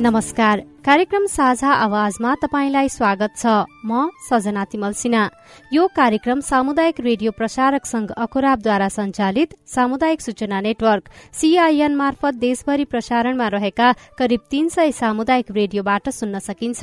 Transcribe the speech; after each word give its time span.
नमस्कार 0.00 0.60
कार्यक्रम 0.90 1.26
साझा 1.30 1.72
आवाजमा 1.72 2.34
तपाईंलाई 2.42 2.88
स्वागत 2.90 3.32
छ। 3.36 3.46
म 3.86 4.10
सजना 4.26 4.62
तिमल 4.66 4.92
सिन्हा। 4.92 5.22
यो 5.70 5.86
कार्यक्रम 5.86 6.40
सामुदायिक 6.42 6.96
रेडियो 7.00 7.30
प्रसारक 7.30 7.84
संघ 7.86 8.10
अखुराबद्वारा 8.10 8.88
संचालित 8.90 9.54
सामुदायिक 9.70 10.20
सूचना 10.20 10.60
नेटवर्क 10.60 11.04
सीआईएन 11.32 11.94
मार्फत 11.94 12.34
देशभरि 12.42 12.84
प्रसारणमा 12.90 13.46
रहेका 13.48 13.92
करिब 14.18 14.40
तीन 14.50 14.68
सय 14.68 14.90
सामुदायिक 14.92 15.50
रेडियोबाट 15.50 16.08
सुन्न 16.10 16.38
सकिन्छ। 16.40 16.82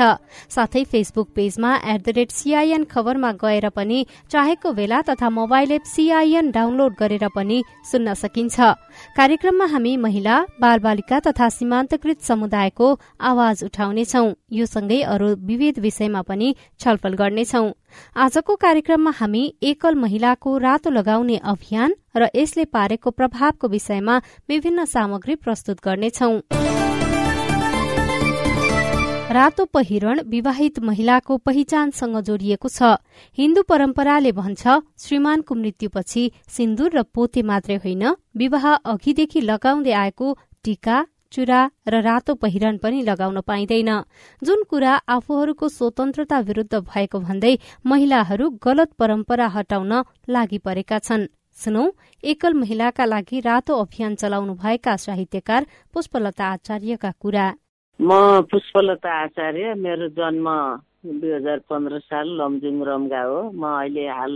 साथै 0.56 0.84
फेसबुक 0.88 1.28
पेजमा 1.36 1.74
एट 1.76 2.00
द 2.00 2.16
रेट 2.16 2.32
सीआईएन 2.32 2.84
खबरमा 2.88 3.32
गएर 3.44 3.70
पनि 3.76 4.00
चाहेको 4.32 4.72
बेला 4.72 5.02
तथा 5.10 5.30
मोबाइल 5.40 5.72
एप 5.72 5.84
सीआईएन 5.86 6.52
डाउनलोड 6.56 6.96
गरेर 6.96 7.28
पनि 7.36 7.60
सुन्न 7.92 8.14
सकिन्छ। 8.24 8.56
कार्यक्रममा 9.20 9.68
हामी 9.68 9.98
महिला 9.98 10.40
बाल 10.64 10.80
बालिका 10.80 11.20
तथा 11.28 11.50
सीमान्तकृत 11.60 12.20
समुदायको 12.24 12.88
आवाज 13.34 13.64
उठाउनेछौ 13.98 14.34
यो 14.52 14.66
सँगै 14.66 15.02
अरू 15.04 15.28
विविध 15.42 15.80
विषयमा 15.80 16.22
पनि 16.22 16.56
छलफल 16.80 17.14
गर्नेछौ। 17.14 17.66
आजको 18.16 18.56
कार्यक्रममा 18.56 19.12
हामी 19.12 19.44
एकल 19.64 19.96
महिलाको 19.96 20.58
रातो 20.58 20.90
लगाउने 20.90 21.38
अभियान 21.44 21.96
र 22.16 22.30
यसले 22.36 22.66
पारेको 22.68 23.10
प्रभावको 23.12 23.68
विषयमा 23.68 24.16
विभिन्न 24.50 24.86
सामग्री 24.86 25.36
प्रस्तुत 25.38 25.78
गर्नेछौ। 25.82 26.30
रातो 29.28 29.66
पहिरण 29.66 30.22
विवाहित 30.26 30.80
महिलाको 30.80 31.38
पहिचानसँग 31.38 32.18
जोडिएको 32.22 32.70
छ। 32.70 33.02
हिन्दू 33.38 33.62
परम्पराले 33.64 34.32
भन्छ 34.32 34.64
श्रीमानको 35.00 35.56
मृत्युपछि 35.56 36.32
सिन्दूर 36.48 36.90
र 36.94 37.04
पोते 37.04 37.42
मात्रै 37.42 37.76
होइन 37.76 38.04
विवाह 38.38 38.74
अघिदेखि 38.74 39.42
लगाउँदै 39.42 39.94
आएको 39.94 40.38
टीका 40.64 40.98
चुरा 41.32 41.60
र 41.88 42.02
रातो 42.02 42.34
पहिरन 42.36 42.78
पनि 42.84 43.02
लगाउन 43.04 43.42
पाइँदैन। 43.48 43.92
जुन 44.42 44.64
कुरा 44.70 44.94
आफूहरूको 45.08 45.68
स्वतन्त्रता 45.70 46.40
विरूद्ध 46.48 46.74
भएको 46.86 47.20
भन्दै 47.20 47.54
महिलाहरू 47.86 48.50
गलत 48.64 48.90
परम्परा 49.00 49.48
हटाउन 49.56 49.94
लागि 50.30 50.58
परेका 50.66 51.00
छन्। 51.00 51.28
सुनौ 51.58 51.84
एकल 52.24 52.54
महिलाका 52.54 53.06
लागि 53.06 53.40
रातो 53.42 53.74
अभियान 53.84 54.16
चलाउनु 54.16 54.54
भएका 54.56 54.96
साहित्यकार 54.98 55.66
पुष्पलता 55.94 56.46
आचार्यका 56.48 57.12
कुरा। 57.22 57.48
म 58.00 58.10
पुष्पलता 58.52 59.12
आचार्य 59.24 59.74
मेरो 59.76 60.08
जन्म 60.14 60.48
दुई 61.08 61.32
हजार 61.32 61.60
पन्ध्र 61.70 62.00
साल 62.00 62.28
लमजुङ 62.42 62.78
रम्गा 62.86 63.22
हो 63.24 63.40
म 63.52 63.64
अहिले 63.74 64.06
हाल 64.08 64.34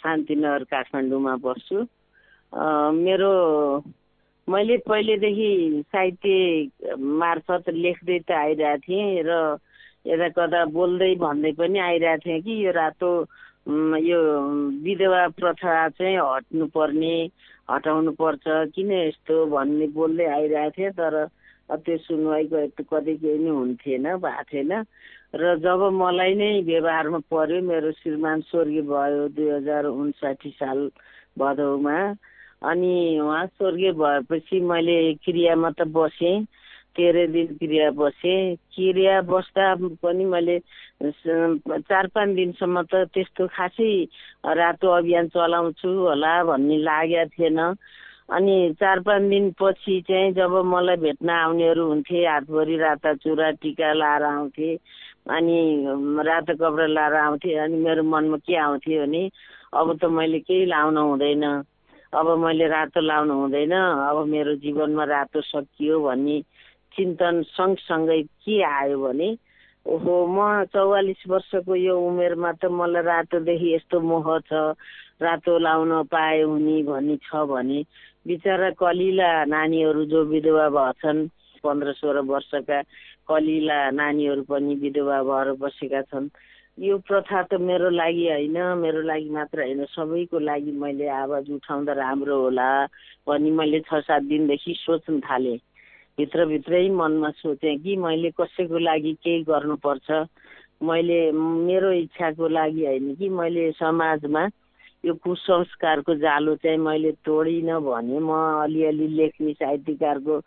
शान्तिनगर 0.00 0.64
काठमाडौँमा 0.72 1.34
बस्छु। 1.44 1.78
मेरो 2.96 3.32
मैले 4.48 4.76
पहिलेदेखि 4.78 5.82
साहित्य 5.86 6.94
मार्फत 7.16 7.68
लेख्दै 7.76 8.18
त 8.20 8.32
आइरहेको 8.34 8.80
थिएँ 8.82 9.22
र 9.24 9.32
यता 10.06 10.28
कता 10.30 10.64
बोल्दै 10.70 11.14
भन्दै 11.16 11.52
पनि 11.54 11.78
आइरहेको 11.80 12.24
थिएँ 12.24 12.40
कि 12.42 12.52
यो 12.60 12.72
रातो 12.74 13.10
यो 14.00 14.20
विधवा 14.84 15.22
प्रथा 15.34 15.88
चाहिँ 15.90 16.16
हट्नु 16.18 16.66
पर्ने 16.70 17.14
हटाउनु 17.70 18.12
पर्छ 18.14 18.44
किन 18.74 18.92
यस्तो 18.92 19.46
भन्ने 19.48 19.86
बोल्दै 19.90 20.26
आइरहेको 20.30 20.76
थिएँ 20.76 20.92
तर 20.92 21.16
त्यो 21.78 21.96
सुनवाई 22.02 22.44
कतै 22.52 23.16
केही 23.16 23.38
नै 23.38 23.50
हुन्थेन 23.50 24.04
भएको 24.18 24.44
थिएन 24.44 24.72
र 25.34 25.56
जब 25.58 25.88
मलाई 25.94 26.34
नै 26.34 26.50
व्यवहारमा 26.62 27.18
पर्यो 27.32 27.62
मेरो 27.62 27.92
श्रीमान 27.96 28.40
स्वर्गीय 28.44 28.82
भयो 28.84 29.28
दुई 29.32 29.48
हजार 29.50 29.84
उन्साठी 29.88 30.50
साल 30.52 30.88
भदौमा 31.36 31.96
अनि 32.70 33.18
उहाँ 33.20 33.46
स्वर्गीय 33.46 33.92
भएपछि 33.92 34.60
मैले 34.60 34.96
क्रियामा 35.24 35.70
त 35.78 35.86
बसेँ 35.96 36.36
तेह्र 36.96 37.26
दिन 37.32 37.46
क्रिया 37.58 37.90
बसेँ। 37.98 38.56
क्रिया 38.74 39.20
बस्दा 39.26 39.74
पनि 40.02 40.24
मैले 40.24 40.58
चार 41.02 42.06
पाँच 42.14 42.34
दिनसम्म 42.36 42.82
त 42.92 43.04
त्यस्तो 43.14 43.46
खासै 43.50 43.90
रातो 44.58 44.88
अभियान 44.96 45.28
चलाउँछु 45.34 45.88
होला 45.88 46.32
भन्ने 46.44 46.78
लागेको 46.78 47.28
थिएन। 47.34 47.58
अनि 48.32 48.56
चार 48.80 49.00
पाँच 49.06 49.22
दिनपछि 49.30 50.00
चाहिँ 50.08 50.32
जब 50.32 50.52
मलाई 50.64 50.96
भेट्न 50.96 51.30
आउनेहरू 51.30 51.86
हुन्थे 51.88 52.24
हातभरि 52.26 52.76
राता 52.78 53.14
चुरा 53.20 53.50
टिका 53.60 53.92
लाएर 53.92 54.22
आउँथे 54.24 54.74
अनि 55.36 55.58
रातो 56.28 56.54
कपडा 56.56 56.86
लाएर 56.86 57.14
आउँथे 57.26 57.54
अनि 57.58 57.76
मेरो 57.84 58.02
मनमा 58.02 58.36
के 58.46 58.56
आउँथ्यो 58.56 59.02
भने 59.02 59.28
अब 59.74 59.98
त 59.98 60.04
मैले 60.16 60.38
केही 60.46 60.64
लाउन 60.72 60.96
हुँदैन। 60.96 61.44
अब 62.14 62.26
मैले 62.38 62.66
रातो 62.68 63.00
लाउनु 63.00 63.34
हुँदैन। 63.34 63.72
अब 63.72 64.26
मेरो 64.30 64.54
जीवनमा 64.62 65.04
रातो 65.04 65.40
सकियो 65.42 66.00
भन्ने 66.00 66.40
चिन्तन 66.94 67.42
सँगसँगै 67.42 68.22
के 68.22 68.62
आयो 68.62 68.98
भने 69.02 69.28
ओहो 69.86 70.14
म 70.30 70.64
चौवालिस 70.72 71.22
वर्षको 71.28 71.74
यो 71.74 71.94
उमेरमा 71.98 72.52
त 72.62 72.70
मलाई 72.70 73.02
रातोदेखि 73.02 73.74
यस्तो 73.74 74.00
मोह 74.00 74.26
छ 74.46 74.78
रातो 75.22 75.58
लाउन 75.58 75.92
पाए 76.08 76.40
हुने 76.42 76.82
भन्ने 76.86 77.16
छ 77.26 77.44
भने 77.50 77.82
बिचरा 78.26 78.70
कलिला 78.78 79.30
नानीहरू 79.44 80.04
जो 80.08 80.24
विधवा 80.30 80.68
भएछन् 80.70 81.28
पन्ध्र 81.64 81.92
सोह्र 81.98 82.20
वर्षका 82.30 82.80
कलिला 83.28 83.78
नानीहरू 83.90 84.42
पनि 84.48 84.74
विधवा 84.82 85.22
भएर 85.22 85.52
बसेका 85.60 86.02
छन्। 86.08 86.30
यो 86.78 86.96
प्रथा 87.06 87.42
त 87.42 87.54
मेरो 87.60 87.88
लागि 87.90 88.26
होइन 88.28 88.56
मेरो 88.78 89.02
लागि 89.06 89.28
मात्र 89.30 89.62
होइन। 89.62 89.84
सबैको 89.94 90.38
लागि 90.38 90.72
मैले 90.74 91.06
आवाज 91.08 91.50
उठाउँदा 91.54 91.92
राम्रो 91.94 92.38
होला 92.40 92.66
भनी 93.28 93.50
मैले 93.50 93.80
छ 93.86 94.00
सात 94.02 94.22
दिनदेखि 94.26 94.74
सोच्न 94.78 95.20
थालेँ। 95.22 95.56
भित्रभित्रै 96.18 96.88
मनमा 96.90 97.30
सोचेँ 97.38 97.76
कि 97.78 97.96
मैले 97.96 98.30
कसैको 98.34 98.78
लागि 98.78 99.12
केही 99.22 99.42
गर्नुपर्छ। 99.46 100.10
मैले 100.82 101.20
मेरो 101.32 101.92
इच्छाको 102.02 102.48
लागि 102.48 102.84
होइन 102.86 103.14
कि 103.14 103.28
मैले 103.30 103.70
समाजमा 103.78 104.44
यो 105.04 105.14
कुसंस्कारको 105.14 106.14
जालो 106.18 106.54
चाहिँ 106.58 106.78
मैले 106.78 107.12
तोडिनँ 107.22 107.80
भने 107.86 108.18
म 108.18 108.34
अलिअलि 108.66 109.08
लेख्ने 109.14 109.52
साहित्यकारको 109.52 110.42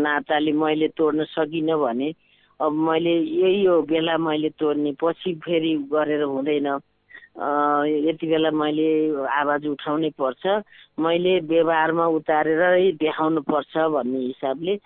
नाताले 0.00 0.52
मैले 0.56 0.88
तोड्न 0.96 1.24
सकिनँ 1.36 1.78
भने 1.78 2.12
अब 2.60 2.72
मैले 2.88 3.14
यही 3.40 3.64
हो 3.64 3.80
बेला 3.88 4.16
मैले 4.18 4.48
तोड्ने 4.60 4.92
पछि 5.00 5.32
फेरि 5.44 5.72
गरेर 5.92 6.22
हुँदैन। 6.22 6.66
यति 8.06 8.26
बेला 8.26 8.50
मैले 8.52 8.88
आवाज 9.32 9.66
उठाउनै 9.66 10.10
पर्छ। 10.20 10.44
मैले 11.00 11.38
व्यवहारमा 11.48 12.06
उतारेरै 12.20 12.92
देखाउनु 13.00 13.40
पर्छ 13.48 13.72
भन्ने 13.96 14.18
हिसाबले 14.26 14.76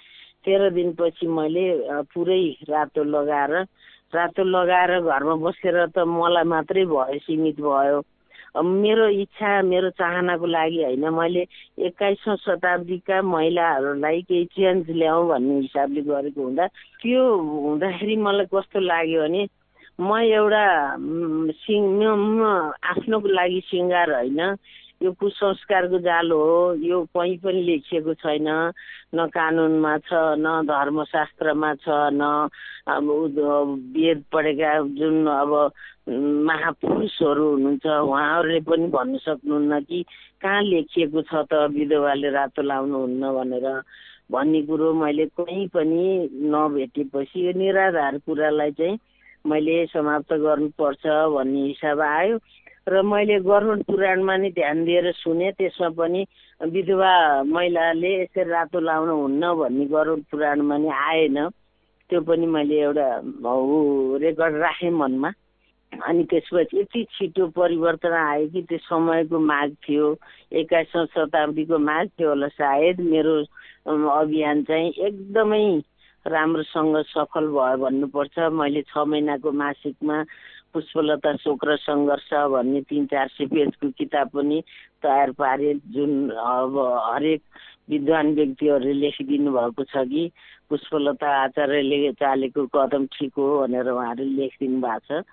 तेह्र 0.44 0.70
दिनपछि 0.70 1.26
मैले 1.26 1.64
पुरै 2.14 2.42
रातो 2.70 3.04
लगाएर 3.04 3.52
रातो 4.14 4.42
लगाएर 4.44 4.90
घरमा 5.02 5.34
बसेर 5.42 5.76
त 5.90 6.06
मलाई 6.06 6.44
मात्रै 6.54 6.84
भयो 6.86 7.18
सीमित 7.26 7.56
भयो। 7.60 8.00
मेरो 8.54 9.08
इच्छा 9.08 9.50
मेरो 9.62 9.90
चाहनाको 9.90 10.46
लागि 10.46 10.82
होइन 10.84 11.08
मैले 11.10 11.46
एक्काइसौँ 11.86 12.36
शताब्दीका 12.36 13.20
महिलाहरूलाई 13.24 14.20
केही 14.22 14.44
चेन्ज 14.54 14.90
ल्याउँ 14.90 15.26
भन्ने 15.28 15.58
हिसाबले 15.60 16.02
गरेको 16.02 16.42
हुँदा 16.42 16.66
त्यो 17.02 17.22
हुँदाखेरि 17.34 18.16
मलाई 18.16 18.46
कस्तो 18.46 18.80
लाग्यो 18.80 19.22
भने 19.22 19.46
म 19.98 20.18
एउटा 20.22 20.64
सिङ 21.58 21.82
आफ्नोको 22.84 23.28
लागि 23.28 23.60
सिङ्गार 23.66 24.14
होइन। 24.14 24.40
यो 25.04 25.12
कुसंस्कारको 25.20 25.98
जालो 26.00 26.36
हो 26.42 26.74
यो 26.80 27.00
कहीँ 27.16 27.36
पनि 27.44 27.62
लेखिएको 27.62 28.14
छैन 28.24 28.48
न 29.14 29.26
कानुनमा 29.34 29.96
छ 30.08 30.12
न 30.40 30.64
धर्मशास्त्रमा 30.66 31.74
छ 31.84 31.88
न 32.16 32.48
अब 32.88 33.10
वेद 33.96 34.24
पढेका 34.32 34.72
जुन 34.96 35.26
अब 35.28 35.52
महापुरुषहरू 36.48 37.50
हुनुहुन्छ 37.50 37.86
उहाँहरूले 37.86 38.60
पनि 38.68 38.86
भन्नु 38.96 39.18
सक्नुहुन्न 39.18 39.80
कि 39.88 40.02
कहाँ 40.40 40.62
लेखिएको 40.62 41.22
छ 41.22 41.44
त 41.52 41.68
विधवाले 41.76 42.30
रातो 42.30 42.62
लाउनुहुन्न 42.62 43.32
भनेर। 43.36 43.68
भन्ने 44.32 44.60
कुरो 44.66 44.92
मैले 44.94 45.26
कहीँ 45.36 45.66
पनि 45.68 46.04
नभेटेपछि 46.52 47.46
यो 47.46 47.52
निराधार 47.60 48.18
कुरालाई 48.24 48.70
चाहिँ 48.80 48.98
मैले 49.44 49.84
समाप्त 49.92 50.32
गर्नुपर्छ 50.44 51.06
भन्ने 51.36 51.66
हिसाब 51.66 52.00
आयो। 52.00 52.38
र 52.86 53.00
मैले 53.00 53.38
गरुड 53.40 53.82
पुराणमा 53.88 54.36
नि 54.36 54.48
ध्यान 54.52 54.84
दिएर 54.84 55.10
सुने 55.16 55.50
त्यसमा 55.56 55.88
पनि 55.96 56.20
विधवा 56.60 57.12
महिलाले 57.48 58.10
यसरी 58.22 58.44
रातो 58.44 58.80
लाउनु 58.80 59.14
हुन्न 59.16 59.52
भन्ने 59.56 59.84
गरुड 59.88 60.20
पुराणमा 60.28 60.76
नि 60.78 60.88
आएन। 60.92 61.48
त्यो 62.10 62.20
पनि 62.28 62.46
मैले 62.46 62.76
एउटा 62.84 63.08
रेकर्ड 64.20 64.54
राखेँ 64.60 64.90
मनमा। 65.00 65.30
अनि 65.92 66.24
त्यसपछि 66.28 66.78
यति 66.80 67.04
छिटो 67.16 67.46
परिवर्तन 67.56 68.12
आयो 68.12 68.48
कि 68.52 68.62
त्यो 68.68 68.78
समयको 68.84 69.38
माग 69.38 69.76
थियो 69.88 70.04
एक्काइसौँ 70.52 71.06
शताब्दीको 71.16 71.78
माग 71.78 72.06
थियो 72.20 72.28
होला 72.28 72.48
सायद। 72.52 73.00
मेरो 73.00 73.34
अभियान 73.88 74.62
चाहिँ 74.68 74.92
एकदमै 74.92 75.64
राम्रोसँग 76.26 76.96
सफल 77.08 77.46
भयो 77.48 77.76
भन्नुपर्छ। 77.80 78.38
मैले 78.52 78.82
छ 78.92 79.08
महिनाको 79.08 79.52
मासिकमा 79.52 80.16
पुष्पलता 80.74 81.34
शोक 81.38 81.64
र 81.64 81.76
सङ्घर्ष 81.78 82.30
भन्ने 82.52 82.80
तिन 82.90 83.06
चार 83.06 83.28
सय 83.30 83.46
पेजको 83.46 83.90
किताब 83.98 84.28
पनि 84.34 84.62
तयार 85.02 85.30
पारे। 85.38 85.74
जुन 85.94 86.30
अब 86.30 86.78
हरेक 87.06 87.42
विद्वान 87.90 88.34
व्यक्तिहरूले 88.34 88.92
लेखिदिनु 88.92 89.52
भएको 89.52 89.84
छ 89.84 90.04
कि 90.10 90.30
पुष्पलता 90.68 91.28
आचार्यले 91.42 92.12
चालेको 92.18 92.66
कदम 92.74 93.06
ठिक 93.14 93.32
हो 93.38 93.46
भनेर 93.60 93.88
उहाँहरूले 93.90 94.34
लेखिदिनु 94.40 94.80
भएको 94.80 95.22
छ। 95.22 95.24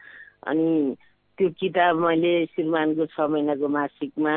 अनि 0.47 0.95
त्यो 1.37 1.49
किताब 1.59 1.99
मैले 2.05 2.33
श्रीमानको 2.53 3.05
छ 3.15 3.29
महिनाको 3.33 3.67
मासिकमा 3.67 4.35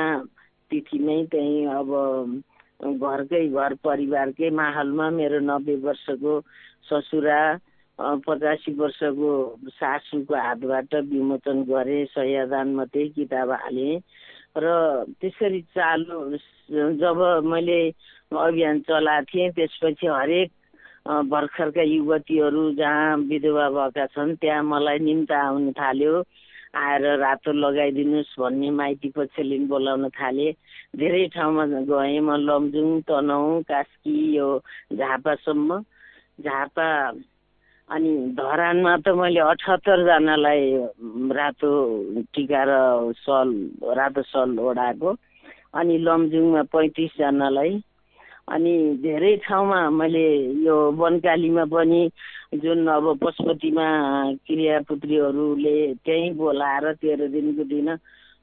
तिथि 0.71 0.99
नै 0.99 1.21
त्यहीँ 1.33 1.67
अब 1.79 1.91
घरकै 2.85 3.47
घर 3.49 3.75
परिवारकै 3.85 4.50
माहौलमा 4.50 5.11
मेरो 5.11 5.39
नब्बे 5.41 5.77
वर्षको 5.85 6.33
ससुरा 6.89 7.41
पचासी 7.99 8.73
वर्षको 8.75 9.31
सासूको 9.70 10.35
हातबाट 10.35 10.94
विमोचन 11.11 11.62
गरेँ 11.69 12.05
सयादानमा 12.11 12.85
त्यही 12.91 13.08
किताब 13.14 13.50
हालेँ। 13.52 13.99
र 14.56 14.67
त्यसरी 15.20 15.61
चालु 15.75 16.19
जब 16.99 17.19
मैले 17.46 17.79
अभियान 18.35 18.81
चलाएको 18.88 19.31
थिएँ 19.31 19.50
त्यसपछि 19.55 20.06
हरेक 20.06 20.50
भर्खरका 21.31 21.82
युवतीहरू 21.82 22.62
जहाँ 22.75 23.17
विधवा 23.31 23.69
भएका 23.70 24.06
छन् 24.14 24.35
त्यहाँ 24.43 24.62
मलाई 24.64 24.99
निम्ता 24.99 25.38
आउनु 25.47 25.73
थाल्यो। 25.79 26.23
आएर 26.75 27.05
रातो 27.19 27.52
लगाइदिनुहोस् 27.55 28.38
भन्ने 28.40 28.70
माइती 28.75 29.08
पक्षले 29.14 29.58
बोलाउन 29.70 30.08
थाले। 30.11 30.50
धेरै 30.99 31.26
ठाउँमा 31.35 31.64
गएँ 31.87 32.19
म 32.20 32.35
लमजुङ 32.43 32.88
तनहुँ 33.06 33.62
कास्की 33.70 34.17
यो 34.35 34.49
झापासम्म। 34.93 35.79
झापा 36.43 36.88
अनि 37.91 38.13
धरानमा 38.37 38.97
त 39.05 39.09
मैले 39.13 39.41
अठहत्तरजनालाई 39.41 40.63
रातो 41.37 41.71
टिका 42.33 42.63
र 42.65 42.73
सल 43.21 43.49
रातो 43.99 44.23
सल 44.25 44.59
ओढाएको। 44.59 45.11
अनि 45.75 45.99
लमजुङमा 45.99 46.63
पैँतिसजनालाई 46.73 47.73
अनि 48.49 48.73
धेरै 49.05 49.37
ठाउँमा 49.45 49.81
मैले 49.91 50.27
यो 50.65 50.77
वनकालीमा 50.97 51.65
पनि 51.69 52.03
जुन 52.63 52.87
अब 52.89 53.07
पशुपतिमा 53.21 53.87
क्रियापुत्रीहरूले 54.47 55.77
त्यहीँ 56.05 56.35
बोलाएर 56.41 56.93
तेह्र 57.05 57.29
दिनको 57.29 57.65
दिन 57.69 57.89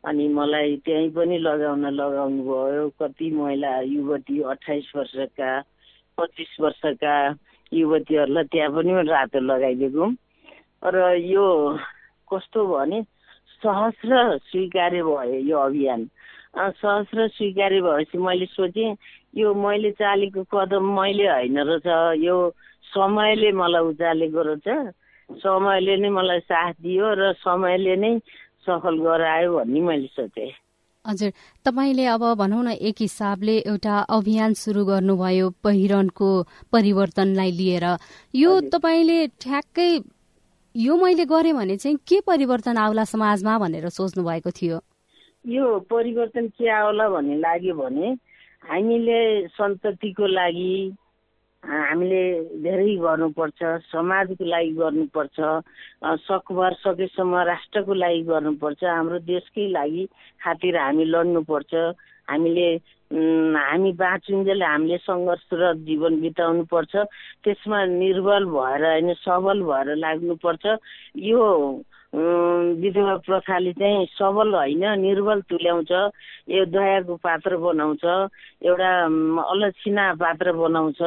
अनि 0.06 0.28
मलाई 0.38 0.76
त्यहीँ 0.86 1.10
पनि 1.18 1.38
लगाउन 1.38 1.86
लगाउनु 1.98 2.44
भयो 2.44 2.90
कति 3.02 3.30
महिला 3.32 3.80
युवती 3.90 4.42
अठाइस 4.54 4.92
वर्षका 4.96 5.52
पच्चिस 6.18 6.58
वर्षका 6.62 7.16
युवतीहरूलाई 7.71 8.44
त्यहाँ 8.51 8.71
पनि 8.75 8.91
रातो 9.09 9.39
लगाइदिएको 9.39 10.06
र 10.83 10.97
यो 11.15 11.45
कस्तो 12.31 12.59
भने 12.68 13.01
सहस्र 13.63 14.38
स्वीकार्य 14.50 15.03
भयो 15.03 15.39
यो 15.50 15.57
अभियान। 15.59 16.09
सहस्र 16.57 17.27
स्वीकार्य 17.38 17.81
भएपछि 17.81 18.18
मैले 18.18 18.45
सोचेँ 18.45 18.95
यो 19.38 19.53
मैले 19.53 19.91
चालेको 20.01 20.44
कदम 20.51 20.85
मैले 21.00 21.27
होइन 21.27 21.59
रहेछ 21.59 21.88
यो 22.23 22.35
समयले 22.91 23.51
मलाई 23.51 23.83
उचालेको 23.89 24.41
रहेछ। 24.41 24.68
समयले 25.39 25.95
नै 25.97 26.09
मलाई 26.09 26.39
साथ 26.44 26.73
दियो 26.83 27.13
र 27.15 27.31
समयले 27.39 27.95
नै 27.95 28.12
सफल 28.68 28.95
गरायो 29.00 29.50
भन्ने 29.57 29.81
मैले 29.81 30.07
सोचेँ। 30.12 30.51
हजुर 31.06 31.30
तपाईँले 31.65 32.06
अब 32.06 32.24
भनौँ 32.38 32.63
न 32.63 32.71
एक 32.77 32.95
हिसाबले 33.00 33.57
एउटा 33.57 33.98
अभियान 34.09 34.53
सुरु 34.53 34.86
गर्नुभयो 34.86 35.50
पहिरनको 35.63 36.30
परिवर्तनलाई 36.71 37.51
लिएर। 37.51 37.86
यो 38.36 38.59
तपाईँले 38.69 39.18
ठ्याक्कै 39.42 39.89
यो 40.75 40.95
मैले 40.95 41.25
गरेँ 41.25 41.53
भने 41.53 41.77
चाहिँ 41.77 41.98
के 42.07 42.19
परिवर्तन 42.21 42.77
आउला 42.77 43.03
समाजमा 43.03 43.57
भनेर 43.59 43.89
सोच्नु 43.89 44.24
भएको 44.24 44.51
थियो? 44.51 44.77
यो 45.45 45.80
परिवर्तन 45.89 46.48
के 46.48 46.69
आउला 46.69 47.09
भन्ने 47.09 47.36
लाग्यो 47.39 47.74
भने 47.75 48.07
हामीले 48.62 49.47
सन्ततिको 49.57 50.25
लागि 50.27 50.74
हामीले 51.63 52.22
धेरै 52.60 52.96
गर्नुपर्छ 52.98 53.60
समाजको 53.86 54.46
लागि 54.46 54.72
गर्नुपर्छ 54.75 55.38
सकभर 56.22 56.74
सकेसम्म 56.80 57.44
राष्ट्रको 57.46 57.94
लागि 57.96 58.22
गर्नुपर्छ 58.25 58.84
हाम्रो 58.86 59.19
देशकै 59.25 59.68
लागि 59.69 60.06
खातिर 60.42 60.78
हामी 60.78 61.06
लड्नुपर्छ 61.08 61.74
हामीले 62.28 62.68
हामी 63.12 63.92
बाँचुन्जेल 63.96 64.63
हामीले 64.63 64.98
सङ्घर्ष 65.00 65.46
र 65.54 65.74
जीवन 65.84 66.19
बिताउनु 66.22 66.63
पर्छ 66.66 67.06
त्यसमा 67.44 67.86
निर्बल 67.94 68.46
भएर 68.48 68.86
होइन 68.86 69.14
सबल 69.19 69.62
भएर 69.64 69.96
लाग्नुपर्छ 69.98 70.66
यो 71.24 71.46
विधवा 72.14 73.16
प्रथाले 73.19 73.74
चाहिँ 73.74 74.06
सबल 74.12 74.54
होइन 74.54 74.84
निर्बल 75.00 75.42
तुल्याउँछ 75.44 75.92
यो 76.50 76.66
दयाको 76.68 77.16
पात्र 77.19 77.57
बनाउँछ 77.60 78.04
एउटा 78.64 78.92
अलक्षिना 79.46 80.14
पात्र 80.16 80.52
बनाउँछ 80.56 81.02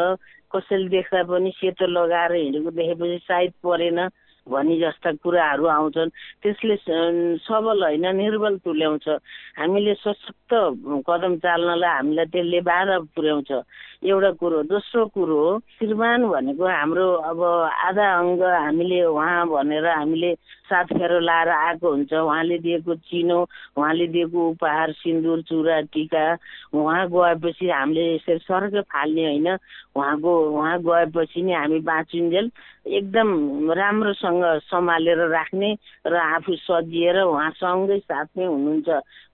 कसैले 0.54 0.88
देख्दा 0.88 1.22
पनि 1.30 1.50
सेतो 1.56 1.86
लगाएर 1.86 2.32
हिँडेको 2.34 2.70
देखेपछि 2.70 3.18
सायद 3.28 3.52
परेन। 3.66 3.98
भनी 4.46 4.76
जस्ता 4.80 5.12
कुराहरू 5.24 5.66
आउँछन् 5.66 6.10
त्यसले 6.42 6.76
सबल 7.48 7.82
होइन 7.84 8.06
निर्बल 8.16 8.56
तुल्याउँछ। 8.64 9.08
हामीले 9.58 9.94
सशक्त 10.04 10.52
कदम 11.08 11.36
चाल्नलाई 11.44 11.90
हामीलाई 11.96 12.26
त्यसले 12.32 12.60
बाधा 12.60 12.98
पुर्याउँछ। 13.16 13.50
एउटा 14.04 14.30
कुरो 14.36 14.62
दोस्रो 14.68 15.04
कुरो 15.16 15.42
श्रीमान 15.80 16.28
भनेको 16.28 16.64
हाम्रो 16.68 17.06
अब 17.24 17.40
आधा 17.88 18.06
अङ्ग 18.20 18.42
हामीले 18.42 19.00
उहाँ 19.08 19.46
भनेर 19.48 19.86
हामीले 19.86 20.34
सात 20.68 20.92
फेरो 20.92 21.18
लाएर 21.24 21.48
आएको 21.48 21.88
हुन्छ। 21.88 22.12
उहाँले 22.12 22.58
दिएको 22.58 22.94
चिनो 23.08 23.38
उहाँले 23.76 24.06
दिएको 24.12 24.48
उपहार 24.50 24.92
सिन्दुर 25.00 25.42
चुरा 25.48 25.80
टिका 25.88 26.26
उहाँ 26.76 27.06
गएपछि 27.08 27.68
हामीले 27.70 28.04
यसरी 28.14 28.38
सर्ग 28.44 28.80
फाल्ने 28.92 29.24
होइन। 29.24 29.48
उहाँको 29.96 30.32
उहाँ 30.52 30.78
गएपछि 30.84 31.42
नै 31.42 31.54
हामी 31.54 31.78
बाँचिन्जेल। 31.88 32.50
एकदम 32.86 33.72
राम्रोसँग 33.72 34.44
सम्हालेर 34.68 35.18
राख्ने 35.28 35.72
र 36.06 36.14
आफू 36.14 36.54
सजिएर 36.56 37.20
उहाँसँगै 37.22 37.98
साथमै 37.98 38.44
हुनुहुन्छ 38.44 38.88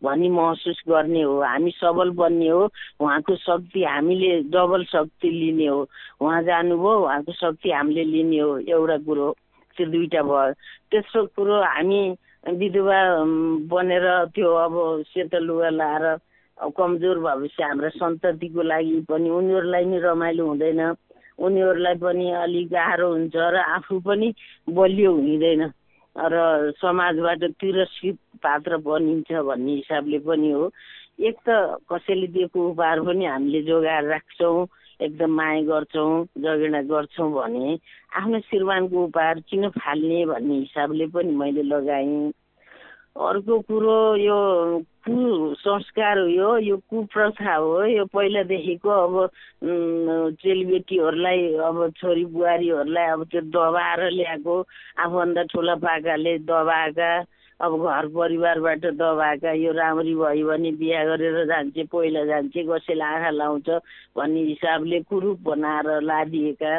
भनी 0.05 0.29
महसुस 0.31 0.83
गर्ने 0.89 1.23
हो। 1.23 1.41
हामी 1.43 1.71
सबल 1.75 2.11
बन्ने 2.15 2.49
हो। 2.49 2.63
उहाँको 3.01 3.37
शक्ति 3.37 3.85
हामीले 3.85 4.31
डबल 4.55 4.85
शक्ति 4.85 5.31
लिने 5.31 5.67
हो। 5.67 5.81
उहाँ 6.21 6.43
जानुभयो 6.43 6.99
उहाँको 7.05 7.33
शक्ति 7.33 7.71
हामीले 7.71 8.05
लिने 8.05 8.39
हो। 8.39 8.59
एउटा 8.59 8.97
कुरो 9.03 9.35
त्यो 9.77 9.87
दुइटा 9.91 10.23
भयो। 10.23 10.53
तेस्रो 10.91 11.27
कुरो 11.35 11.63
हामी 11.63 12.01
विधवा 12.55 12.99
बनेर 13.67 14.07
त्यो 14.35 14.55
अब 14.55 14.75
सेतो 15.11 15.39
लुगा 15.39 15.71
लाएर 15.71 16.07
कमजोर 16.77 17.19
भएपछि 17.19 17.63
हाम्रा 17.63 17.89
सन्ततिको 17.99 18.63
लागि 18.63 19.01
पनि 19.11 19.31
उनीहरूलाई 19.31 19.85
नि 19.85 19.99
रमाइलो 19.99 20.47
हुँदैन। 20.47 20.81
उनीहरूलाई 21.41 21.95
पनि 22.05 22.31
अलिक 22.45 22.69
गाह्रो 22.71 23.09
हुन्छ 23.11 23.37
र 23.37 23.57
आफू 23.77 24.01
पनि 24.07 24.35
बलियो 24.69 25.13
हुँदैन। 25.13 25.63
र 26.17 26.73
समाजबाट 26.81 27.45
तिरस्कृत 27.61 28.19
पात्र 28.43 28.77
बनिन्छ 28.83 29.33
भन्ने 29.33 29.73
हिसाबले 29.75 30.19
पनि 30.27 30.51
हो। 30.51 30.71
एक 31.21 31.37
त 31.49 31.49
कसैले 31.93 32.27
दिएको 32.35 32.69
उपहार 32.71 33.01
पनि 33.07 33.25
हामीले 33.25 33.63
जोगाएर 33.63 34.05
राख्छौँ 34.09 34.67
एकदम 35.01 35.31
माया 35.33 35.63
गर्छौँ 35.65 36.13
जगेडा 36.45 36.81
गर्छौँ 36.93 37.31
भने 37.33 37.79
आफ्नो 38.17 38.39
श्रीमानको 38.49 39.05
उपहार 39.05 39.41
किन 39.49 39.69
फाल्ने 39.79 40.25
भन्ने 40.27 40.55
हिसाबले 40.59 41.07
पनि 41.15 41.33
मैले 41.37 41.63
लगाएँ। 41.63 42.33
अर्को 43.17 43.59
कुरो 43.69 43.99
यो 44.17 44.39
कुसंस्कार 45.07 46.19
हो 46.19 46.27
यो 46.29 46.57
यो 46.59 46.77
कुप्रथा 46.91 47.55
हो 47.55 47.85
यो 47.85 48.05
पहिलादेखिको 48.13 48.91
अब 48.91 49.15
चेलीबेटीहरूलाई 50.43 51.41
अब 51.69 51.79
छोरी 51.97 52.25
बुहारीहरूलाई 52.37 53.07
अब 53.13 53.25
त्यो 53.33 53.41
दबाएर 53.49 54.01
ल्याएको 54.11 54.55
आफूभन्दा 55.01 55.43
ठुला 55.53 55.75
पाकाले 55.81 56.37
दबाएका 56.45 57.11
अब 57.61 57.73
घर 57.81 58.07
परिवारबाट 58.13 58.85
दबाएका 59.01 59.53
यो 59.65 59.73
राम्री 59.73 60.15
भयो 60.15 60.47
भने 60.49 60.71
बिहा 60.77 61.05
गरेर 61.05 61.45
जान्छे 61.49 61.85
पहिला 61.93 62.25
जान्छे 62.25 62.63
कसैले 62.69 63.05
आँखा 63.05 63.31
लाउँछ 63.41 63.69
भन्ने 64.17 64.41
हिसाबले 64.53 65.01
कुरूप 65.09 65.39
बनाएर 65.49 66.01
लादिएका 66.03 66.77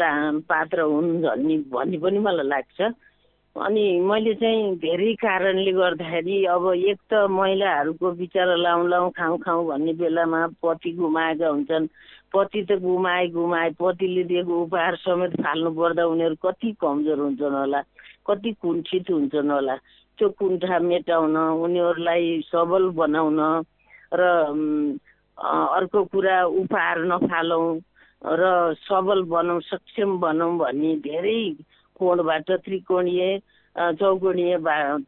ला 0.00 0.10
पात्र 0.48 0.80
हुन् 0.80 1.20
भन्ने 1.22 1.56
भन्ने 1.72 1.98
पनि 2.04 2.18
मलाई 2.18 2.48
लाग्छ। 2.48 2.80
अनि 3.56 3.84
मैले 4.06 4.34
चाहिँ 4.38 4.74
धेरै 4.78 5.12
कारणले 5.18 5.72
गर्दाखेरि 5.74 6.36
अब 6.54 6.66
एक 6.72 6.98
त 7.10 7.26
महिलाहरूको 7.30 8.10
बिचरा 8.14 8.54
लाउँ 8.54 8.86
लाउँ 8.88 9.10
खाउँ 9.10 9.38
खाउँ 9.42 9.66
भन्ने 9.66 9.92
बेलामा 9.98 10.46
पति 10.62 10.92
गुमाएका 10.94 11.48
हुन्छन्। 11.48 11.86
पति 12.30 12.62
त 12.70 12.78
गुमाए 12.78 13.26
गुमाए 13.34 13.70
पतिले 13.74 14.22
दिएको 14.30 14.54
उपहार 14.62 14.96
समेत 15.02 15.34
फाल्नु 15.42 15.70
पर्दा 15.74 16.06
उनीहरू 16.06 16.36
कति 16.46 16.70
कमजोर 16.78 17.18
हुन्छन् 17.18 17.54
होला 17.58 17.80
कति 18.22 18.52
कुण्ठित 18.62 19.10
हुन्छन् 19.10 19.50
होला। 19.50 19.76
त्यो 20.18 20.28
कुण्ठा 20.38 20.78
मेटाउन 20.78 21.36
उनीहरूलाई 21.36 22.40
सबल 22.54 22.88
बनाउन 22.94 23.40
र 24.14 24.22
अर्को 25.74 26.04
कुरा 26.06 26.38
उपहार 26.62 26.98
नफालौँ 27.02 27.66
र 28.22 28.42
सबल 28.86 29.22
बनाउँ 29.26 29.60
सक्षम 29.66 30.18
बनाउँ 30.22 30.58
भन्ने 30.58 30.94
धेरै 31.02 31.42
कोणबाट 32.00 32.50
त्रिकोणीय 32.66 33.38
चौकोणीय 33.76 34.56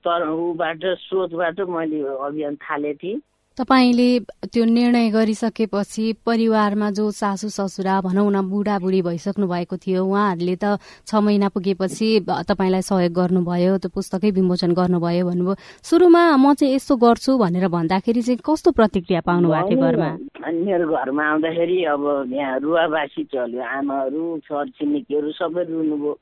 तर 0.04 0.28
ऊबाट 0.28 0.86
सोचबाट 0.98 1.60
मैले 1.68 2.02
अभियान 2.20 2.54
थालेको 2.60 2.98
थिएँ 3.02 3.20
तपाईँले 3.52 4.08
त्यो 4.48 4.64
निर्णय 4.64 5.08
गरिसकेपछि 5.12 6.04
परिवारमा 6.26 6.90
जो 6.96 7.10
सासु 7.12 7.48
ससुरा 7.52 8.00
भनौँ 8.00 8.30
न 8.32 8.40
बुढाबुढी 8.48 9.00
भइसक्नु 9.02 9.46
भएको 9.46 9.76
थियो 9.76 10.04
उहाँहरूले 10.04 10.56
त 10.56 10.80
छ 11.04 11.20
महिना 11.20 11.48
पुगेपछि 11.52 12.08
तपाईँलाई 12.24 12.82
सहयोग 12.82 13.12
गर्नुभयो 13.12 13.76
त्यो 13.76 13.90
पुस्तकै 13.92 14.30
विमोचन 14.40 14.72
गर्नुभयो 14.72 15.24
भन्नुभयो। 15.28 15.54
सुरुमा 15.84 16.22
म 16.40 16.54
चाहिँ 16.56 16.74
यस्तो 16.74 16.96
गर्छु 16.96 17.36
भनेर 17.38 17.68
भन्दाखेरि 17.68 18.22
चाहिँ 18.24 18.40
कस्तो 18.40 18.70
प्रतिक्रिया 18.72 19.20
पाउनु 19.20 19.48
भएको 19.52 19.68
थियो 19.68 19.84
घरमा? 19.84 20.10
मेरो 20.48 20.86
घरमा 20.88 21.24
आउँदाखेरि 21.30 21.78
अब 21.92 22.32
यहाँ 22.32 22.58
रुवाबासी 22.64 23.22
चल्यो 23.36 23.60
आमाहरू 23.60 24.22
छर 24.48 24.64
छिमेकीहरू 24.80 25.28
सबै 25.36 25.62
रुनुभयो। 25.68 26.12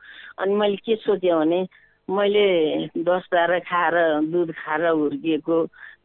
अनि 0.43 0.55
मैले 0.59 0.77
के 0.83 0.95
सोचेँ 1.07 1.31
भने 1.31 1.61
मैले 2.11 2.87
दस 3.07 3.25
बाह्र 3.33 3.59
खाएर 3.71 3.95
दुध 4.31 4.51
खाएर 4.53 4.87
हुर्किएको 4.87 5.57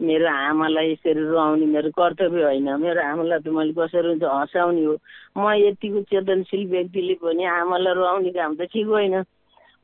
मेरो 0.01 0.27
आमालाई 0.29 0.91
यसरी 0.91 1.13
रुवाउने 1.19 1.65
मेरो 1.65 1.89
कर्तव्य 1.97 2.43
होइन। 2.43 2.69
मेरो 2.77 3.01
आमालाई 3.01 3.39
त 3.41 3.47
मैले 3.49 3.73
कसरी 3.73 4.07
हुन्छ 4.07 4.23
हँसाउने 4.23 4.83
हो। 4.85 4.95
म 5.37 5.49
यतिको 5.57 6.01
चेतनशील 6.05 6.67
व्यक्तिले 6.69 7.13
पनि 7.23 7.43
आमालाई 7.45 7.93
रुवाउने 7.93 8.31
काम 8.37 8.55
त 8.55 8.69
ठिक 8.69 8.87
होइन। 8.87 9.23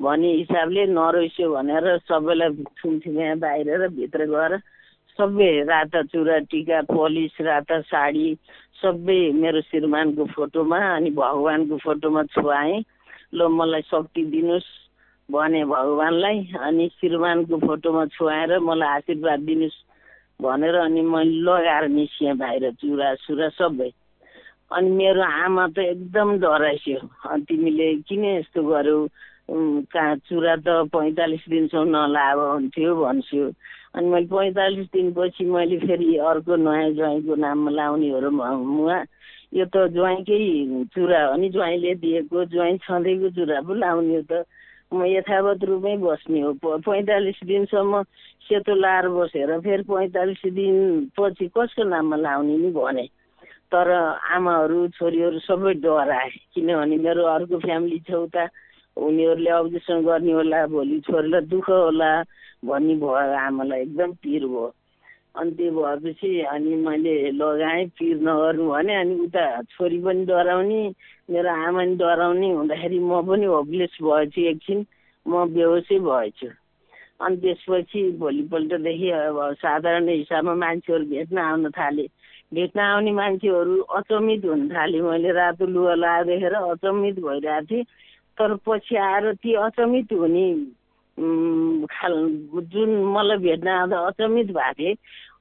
भन्ने 0.01 0.29
हिसाबले 0.33 0.85
नरोइस्यो 0.93 1.49
भनेर 1.53 1.85
सबैलाई 2.05 2.49
थुन्थ्यौँ 2.77 3.37
बाहिर 3.39 3.69
र 3.81 3.87
भित्र 3.89 4.25
गएर 4.29 4.57
सबै 5.19 5.49
राता 5.65 6.01
चुरा 6.11 6.37
टिका 6.49 6.81
पलिस 6.89 7.41
राता 7.41 7.81
साडी 7.89 8.27
सबै 8.81 9.19
मेरो 9.33 9.61
श्रीमानको 9.61 10.25
फोटोमा 10.35 10.77
अनि 10.95 11.09
भगवान्को 11.17 11.77
फोटोमा 11.77 12.23
छुवाएँ। 12.33 12.83
ल 13.33 13.47
मलाई 13.49 13.81
शक्ति 13.81 14.25
दिनुहोस्। 14.25 14.80
भने 15.31 15.63
भगवान्लाई 15.65 16.37
अनि 16.59 16.87
श्रीमानको 16.99 17.57
फोटोमा 17.65 18.05
छुवाएर 18.15 18.59
मलाई 18.59 18.89
आशीर्वाद 18.97 19.39
दिनुहोस् 19.47 19.79
भनेर 20.43 20.75
अनि 20.75 21.01
मैले 21.01 21.41
लगाएर 21.47 21.87
निस्केँ 21.89 22.35
बाहिर 22.37 22.71
चुरा 22.81 23.13
सुरा 23.23 23.49
सबै। 23.59 23.89
अनि 24.75 24.89
मेरो 24.91 25.23
आमा 25.23 25.67
त 25.75 25.79
एकदम 25.93 26.37
डराइस्यो 26.39 26.99
अनि 27.29 27.43
तिमीले 27.47 27.87
किन 28.07 28.23
यस्तो 28.25 28.63
गर्यौ? 28.63 28.99
कहाँ 29.51 30.15
चुरा 30.27 30.55
त 30.63 30.67
पैँतालिस 30.91 31.43
दिनसम्म 31.49 31.89
नलाभ 31.95 32.39
हुन्थ्यो 32.39 32.95
भन्छु। 32.95 33.43
अनि 33.95 34.07
मैले 34.09 34.27
पैँतालिस 34.31 34.87
दिनपछि 34.95 35.45
मैले 35.45 35.77
फेरि 35.85 36.15
अर्को 36.29 36.55
नयाँ 36.55 36.91
ज्वाइँको 36.95 37.35
नाममा 37.35 37.71
लाउने 37.71 38.09
हो 38.09 38.19
र 38.19 38.29
मुवा 38.31 38.97
यो 39.53 39.65
त 39.67 39.91
ज्वाइँकै 39.91 40.39
चुरा 40.95 41.19
हो 41.27 41.35
नि 41.35 41.49
ज्वाइँले 41.51 41.93
दिएको 41.99 42.45
ज्वाइँ 42.55 42.77
छँदैको 42.87 43.29
चुरा 43.35 43.59
पो 43.67 43.73
लाउने 43.75 44.21
त। 44.31 44.47
म 44.93 45.05
यथावत 45.07 45.63
रूपमै 45.63 45.95
बस्ने 45.97 46.39
हो। 46.41 46.51
पैँतालिस 46.87 47.39
दिनसम्म 47.47 48.01
सेतो 48.47 48.75
लाएर 48.75 49.07
बसेर 49.07 49.59
फेरि 49.63 49.83
पैँतालिस 49.87 50.41
दिनपछि 50.51 51.47
कसको 51.55 51.83
नाममा 51.83 52.15
लाउने 52.17 52.57
नि 52.57 52.71
भने? 52.75 53.05
तर 53.71 53.87
आमाहरू 54.35 54.87
छोरीहरू 54.99 55.39
सबै 55.47 55.73
डराए। 55.79 56.29
किनभने 56.55 56.97
मेरो 56.97 57.23
अर्को 57.23 57.57
फ्यामिली 57.63 57.99
छ 58.03 58.11
उता। 58.27 58.43
उनीहरूले 58.99 59.49
अब्जेक्सन 59.49 60.03
गर्ने 60.03 60.31
होला 60.31 60.59
भोलि 60.67 60.99
छोरीलाई 61.07 61.41
दुःख 61.47 61.69
होला 61.69 62.11
भन्ने 62.67 62.95
भयो। 62.99 63.31
आमालाई 63.47 63.81
एकदम 63.81 64.11
पिर 64.19 64.43
भयो। 64.45 64.67
अनि 65.35 65.51
त्यो 65.51 65.71
भएपछि 65.71 66.29
अनि 66.43 66.75
मैले 66.75 67.15
लगाएँ 67.31 67.85
पिर 67.97 68.17
नगर्नु 68.21 68.69
भने 68.69 68.95
अनि 68.95 69.13
उता 69.25 69.45
छोरी 69.71 69.99
पनि 69.99 70.25
डराउने 70.25 70.81
मेरो 71.31 71.49
आमा 71.49 71.71
पनि 71.71 71.95
डराउने 71.95 72.49
हुँदाखेरि 72.51 72.99
म 72.99 73.21
पनि 73.27 73.45
होपलेस 73.45 73.97
भएछु 74.03 74.41
एकछिन। 74.51 74.85
म 75.25 75.45
बेहोसै 75.53 75.99
भएछु। 75.99 76.47
अनि 77.21 77.37
त्यसपछि 77.37 78.01
भोलिपल्टदेखि 78.19 79.09
अब 79.09 79.37
साधारण 79.53 80.07
हिसाबमा 80.09 80.53
मान्छेहरू 80.55 81.05
भेट्न 81.05 81.37
आउन 81.37 81.69
थाले। 81.69 82.07
भेट्न 82.53 82.79
आउने 82.79 83.11
मान्छेहरू 83.11 83.81
अचम्मित 83.97 84.45
हुन 84.45 84.67
थाले। 84.69 85.01
मैले 85.01 85.31
रातो 85.31 85.65
लुगा 85.65 85.93
लगाएर 85.95 86.25
देखेर 86.25 86.53
अचम्मित 86.53 87.19
भइरहेको 87.19 87.65
थिएँ। 87.65 87.83
तर 88.37 88.55
पछि 88.65 88.95
आएर 88.95 89.33
ती 89.33 89.53
अचम्मित 89.53 90.13
हुने 90.13 90.47
खाल 91.91 92.13
जुन 92.73 92.89
मलाई 93.13 93.37
भेट्न 93.37 93.67
आउँदा 93.67 93.97
अचम्मित 94.07 94.47
भएको 94.51 94.73
थिएँ 94.73 94.95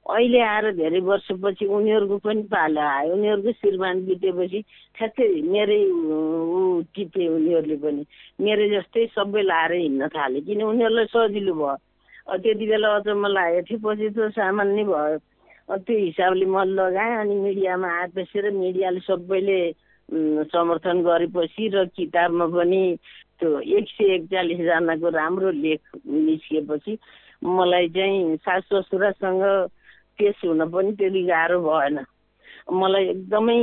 अहिले 0.09 0.39
आएर 0.41 0.65
धेरै 0.75 0.99
वर्षपछि 0.99 1.65
उनीहरूको 1.65 2.17
पनि 2.25 2.41
पालो 2.49 2.81
आयो। 2.81 3.13
उनीहरूको 3.13 3.51
श्रीमान 3.51 4.05
बितेपछि 4.05 4.59
ठ्याक्कै 4.97 5.27
मेरै 5.45 5.81
ऊ 5.85 6.81
टिपे 6.95 7.27
उनीहरूले 7.27 7.77
पनि 7.83 8.05
मेरो 8.41 8.65
जस्तै 8.73 9.05
सबै 9.15 9.41
लाएर 9.41 9.71
हिँड्न 9.73 10.07
थाले। 10.09 10.41
किन 10.41 10.61
उनीहरूलाई 10.63 11.05
सजिलो 11.13 11.53
भयो? 11.53 11.75
त्यति 12.33 12.65
बेला 12.65 12.95
अचम्म 12.97 13.27
लागेको 13.27 13.65
थियो 13.69 13.79
पछि 13.85 14.09
त 14.09 14.29
सामान्य 14.37 14.83
भयो। 14.89 15.17
त्यो 15.77 15.97
हिसाबले 15.97 16.45
म 16.45 16.57
लगाएँ 16.65 17.15
अनि 17.21 17.35
मिडियामा 17.45 17.87
आएपछि 18.01 18.39
र 18.41 18.51
मिडियाले 18.51 18.99
सबैले 19.05 19.59
समर्थन 20.49 20.97
गरेपछि 21.03 21.67
र 21.73 21.85
किताबमा 21.95 22.45
पनि 22.57 22.81
त्यो 23.41 23.59
एक 23.77 23.85
सय 23.89 24.13
एकचालिसजनाको 24.15 25.09
राम्रो 25.09 25.51
लेख 25.65 25.81
निस्किएपछि 26.05 26.97
मलाई 27.41 27.87
चाहिँ 27.89 28.35
सासु 28.37 28.81
ससुरासँग 28.81 29.43
पेस 30.17 30.41
हुन 30.45 30.61
पनि 30.69 30.91
त्यति 30.93 31.21
गाह्रो 31.25 31.57
भएन। 31.65 31.97
मलाई 32.69 33.05
एकदमै 33.09 33.57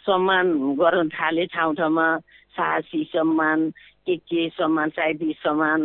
सम्मान 0.00 0.46
गर्न 0.80 1.08
थाले 1.12 1.44
ठाउँ 1.52 1.74
ठाउँमा 1.76 2.08
साहसी 2.56 3.04
सम्मान 3.12 3.70
के 4.08 4.16
के 4.16 4.48
सम्मान 4.56 4.88
साहित्यिक 4.96 5.36
सम्मान 5.44 5.80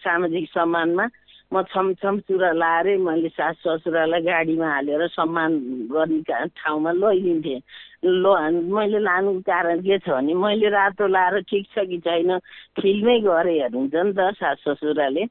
सामाजिक 0.00 0.48
सम्मानमा 0.48 1.06
म 1.52 1.62
छमछम 1.64 2.18
चुरा 2.28 2.50
लाएरै 2.52 2.96
मैले 3.00 3.28
सास 3.32 3.56
ससुरालाई 3.64 4.20
गाडीमा 4.20 4.68
हालेर 4.68 5.06
सम्मान 5.08 5.52
गर्ने 5.88 6.20
ठाउँमा 6.60 6.92
लैदिन्थेँ 6.92 7.60
ल 8.04 8.24
मैले 8.68 8.98
लानुको 9.00 9.40
कारण 9.48 9.80
के 9.80 9.98
छ 9.98 10.08
भने 10.12 10.34
मैले 10.36 10.68
रातो 10.68 11.06
लाएर 11.08 11.40
ठिक 11.48 11.64
छ 11.72 11.88
कि 11.88 11.98
छैन 12.04 12.38
फिल्मै 12.76 13.18
गरेँ 13.24 13.56
हेर्नुहुन्छ 13.60 13.96
नि 13.96 14.12
त 14.12 14.28
सास 14.36 14.58
ससुराले। 14.68 15.24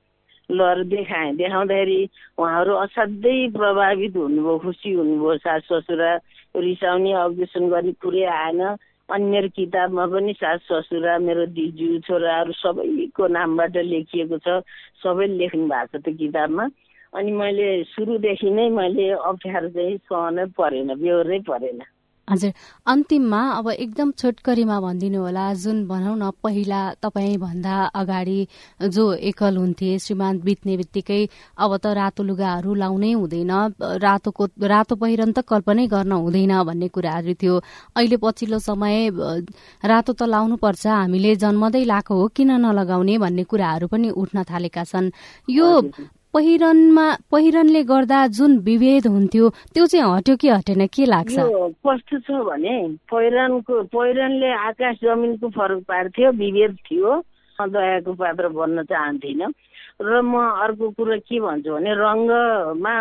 लर 0.49 0.83
देखाएँ 0.89 1.35
देखाउँदाखेरि 1.37 1.99
उहाँहरू 2.39 2.73
असाध्यै 2.81 3.47
प्रभावित 3.53 4.15
हुनुभयो 4.17 4.57
खुसी 4.65 4.91
हुनुभयो 4.97 5.37
सास 5.45 5.69
ससुरा 5.69 6.11
रिसाउने 6.57 7.11
अब्जेक्सन 7.13 7.69
गर्ने 7.69 7.91
कुरै 8.01 8.25
आएन। 8.25 8.61
अनि 9.09 9.25
मेरो 9.25 9.49
किताबमा 9.55 10.05
पनि 10.05 10.33
सास 10.33 10.59
ससुरा 10.67 11.17
मेरो 11.17 11.45
दिजु 11.55 11.99
छोराहरू 11.99 12.51
सबैको 12.51 13.27
नामबाट 13.27 13.77
लेखिएको 13.77 14.37
छ। 14.37 14.47
सबैले 15.03 15.37
लेख्नु 15.37 15.67
भएको 15.67 15.97
छ 15.97 16.03
त्यो 16.03 16.13
किताबमा। 16.13 16.65
अनि 17.13 17.31
मैले 17.31 17.67
सुरुदेखि 17.83 18.49
नै 18.51 18.69
मैले 18.69 19.09
अप्ठ्यारो 19.09 19.69
चाहिँ 19.69 19.97
सहनै 19.97 20.45
परेन 20.59 20.95
बेहोरै 20.95 21.39
परेन। 21.39 21.79
हजुर 22.27 22.51
अन्तिममा 22.91 23.41
अब 23.57 23.67
एकदम 23.71 24.11
छोटकरीमा 24.19 24.79
भनिदिनु 24.81 25.19
होला। 25.23 25.43
जुन 25.63 25.77
भनौँ 25.87 26.15
न 26.17 26.31
पहिला 26.43 26.81
तपाईँ 26.99 27.37
भन्दा 27.39 27.75
अगाडि 27.95 28.39
जो 28.83 29.03
एकल 29.31 29.57
हुन्थे 29.57 29.91
श्रीमान 30.03 30.39
बित्ने 30.43 30.75
बित्तिकै 30.77 31.21
अब 31.55 31.71
त 31.77 31.85
रातो 31.95 32.23
लुगाहरू 32.27 32.73
लाउनै 32.83 33.11
हुँदैन। 33.15 33.51
रातोको 34.03 34.43
रातो 34.59 34.95
पहिरन 34.99 35.31
त 35.31 35.47
कल्पनै 35.47 35.87
गर्न 35.87 36.11
हुँदैन 36.19 36.53
भन्ने 36.67 36.87
कुराहरू 36.91 37.33
थियो। 37.39 37.55
अहिले 37.95 38.17
पछिल्लो 38.19 38.59
समय 38.59 38.95
रातो 39.87 40.11
त 40.11 40.21
लाउनुपर्छ। 40.27 40.83
हामीले 40.99 41.35
जन्मदै 41.39 41.83
लाएको 41.87 42.11
हो 42.11 42.27
किन 42.35 42.51
नलगाउने 42.59 43.17
भन्ने 43.23 43.43
कुराहरू 43.47 43.87
पनि 43.87 44.09
उठ्न 44.11 44.43
थालेका 44.43 44.83
छन्। 44.83 45.11
यो 45.47 45.67
पहिरनमा 46.37 47.05
पहिरनले 47.33 47.81
गर्दा 47.89 48.19
जुन 48.37 48.57
विभेद 48.61 49.05
हुन्थ्यो 49.09 49.49
त्यो 49.73 49.85
चाहिँ 49.89 50.05
हट्यो 50.05 50.35
कि 50.37 50.47
हटेन? 50.49 50.85
के 50.85 51.05
लाग्छ? 51.09 51.37
कस्तो 51.81 52.17
छ 52.21 52.29
भने 52.45 52.77
पहिरनको 53.09 53.73
पहिरनले 53.89 54.51
आकाश 54.69 54.95
जमिनको 55.01 55.49
फरक 55.57 55.81
पार्थ्यो 55.89 56.31
विभेद 56.37 56.77
थियो। 56.85 57.09
दयाको 57.57 58.13
पात्र 58.13 58.47
बन्न 58.53 58.83
चाहन्थिनँ 58.85 59.49
र 59.97 60.21
म 60.21 60.37
अर्को 60.61 60.85
कुरो 60.93 61.17
के 61.25 61.39
भन्छु 61.41 61.73
भने 61.73 61.91
रङ्गमा 62.05 62.95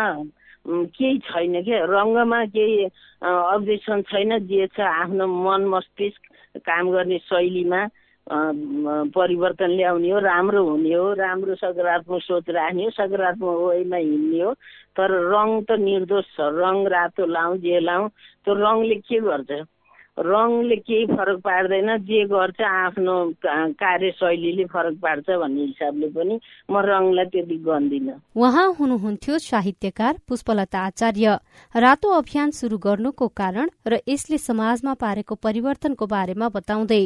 केही 0.97 1.17
छैन 1.29 1.61
क्या 1.61 1.85
रङ्गमा 1.93 2.39
केही 2.57 2.89
अब्जेक्सन 3.21 4.01
छैन 4.09 4.31
जे 4.49 4.65
छ 4.73 4.81
आफ्नो 4.81 5.25
मन 5.29 5.61
मस्तिष्क 5.77 6.21
काम 6.65 6.89
गर्ने 6.89 7.17
शैलीमा। 7.29 7.81
परिवर्तन 8.27 9.71
ल्याउने 9.77 10.09
हो 10.11 10.19
राम्रो 10.19 10.63
हुने 10.69 10.93
हो 10.93 11.13
राम्रो 11.13 11.55
सकारात्मक 11.55 12.21
सोच 12.23 12.49
राख्ने 12.49 12.83
हो 12.83 12.89
सकारात्मक 12.91 13.57
वेमा 13.69 13.97
हिँड्ने 13.97 14.41
हो। 14.43 14.53
तर 14.97 15.09
रङ 15.31 15.49
त 15.63 15.79
निर्दोष 15.79 16.25
छ 16.35 16.51
रङ 16.59 16.85
रातो 16.91 17.25
लाउँ 17.25 17.57
जे 17.63 17.79
लाउँ 17.79 18.09
त्यो 18.45 18.53
रङले 18.53 18.95
के 19.07 19.19
गर्छ? 19.21 19.51
रङले 20.17 20.75
केही 20.75 21.05
फरक 21.05 21.39
पार्दैन 21.45 21.89
जे 22.03 22.23
गर्छ 22.25 22.61
आफ्नो 22.61 23.15
कार्यशैलीले 23.77 24.65
फरक 24.65 24.95
पार्छ 25.01 25.29
भन्ने 25.29 25.63
हिसाबले 25.63 26.07
पनि 26.09 26.39
म 26.71 26.81
रङलाई 26.81 27.25
त्यति 27.29 27.57
गन्दिनँ। 27.61 28.15
उहाँ 28.35 28.67
हुनुहुन्थ्यो 28.79 29.37
साहित्यकार 29.39 30.17
पुष्पलता 30.27 30.79
आचार्य। 30.81 31.37
रातो 31.75 32.09
अभियान 32.17 32.51
शुरू 32.51 32.77
गर्नुको 32.81 33.27
कारण 33.37 33.69
र 33.87 33.99
यसले 34.09 34.37
समाजमा 34.41 34.93
पारेको 34.97 35.35
परिवर्तनको 35.37 36.05
बारेमा 36.07 36.49
बताउँदै 36.49 37.03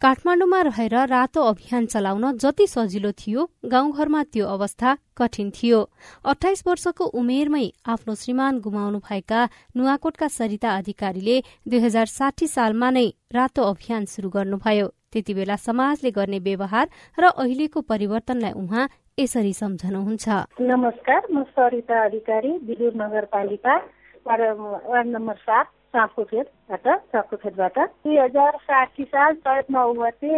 काठमाडौँमा 0.00 0.60
रहेर 0.62 0.94
रातो 1.08 1.40
अभियान 1.44 1.86
चलाउन 1.86 2.24
जति 2.40 2.66
सजिलो 2.66 3.10
थियो 3.12 3.42
गाउँघरमा 3.68 4.22
त्यो 4.32 4.46
अवस्था 4.48 4.96
कठिन 5.16 5.50
थियो। 5.52 5.80
अठाइस 6.24 6.62
वर्षको 6.66 7.04
उमेरमै 7.20 7.66
आफ्नो 7.84 8.14
श्रीमान 8.16 8.60
गुमाउनु 8.64 8.98
भएका 9.04 9.40
नुवाकोटका 9.76 10.28
सरिता 10.28 10.70
अधिकारीले 10.76 11.36
दुई 11.68 11.78
हजार 11.84 12.06
साठी 12.08 12.46
सालमा 12.48 12.88
नै 12.90 13.06
रातो 13.28 13.62
अभियान 13.62 14.04
शुरू 14.08 14.28
गर्नुभयो। 14.30 14.86
त्यति 15.12 15.34
बेला 15.34 15.56
समाजले 15.58 16.10
गर्ने 16.16 16.38
व्यवहार 16.48 16.88
र 17.20 17.24
अहिलेको 17.36 17.80
परिवर्तनलाई 17.84 18.52
उहाँ 18.56 18.88
यसरी 19.18 19.52
सम्झनुहुन्छ। 19.52 20.28
नमस्कार 20.64 21.28
म 21.28 21.42
सरिता 21.52 22.04
अधिकारी 22.04 22.52
नगरपालिका 22.96 23.76
वार्ड 24.24 25.06
नम्बर 25.08 25.36
सात। 25.44 25.66
साँपकोखेतबाट 25.94 26.86
साँपकोखेतबाट 27.12 27.78
दुई 27.78 28.16
हजार 28.16 28.56
साठी 28.62 29.04
साल 29.04 29.32
चैत 29.46 29.70
नौ 29.70 29.92
गते 29.92 30.34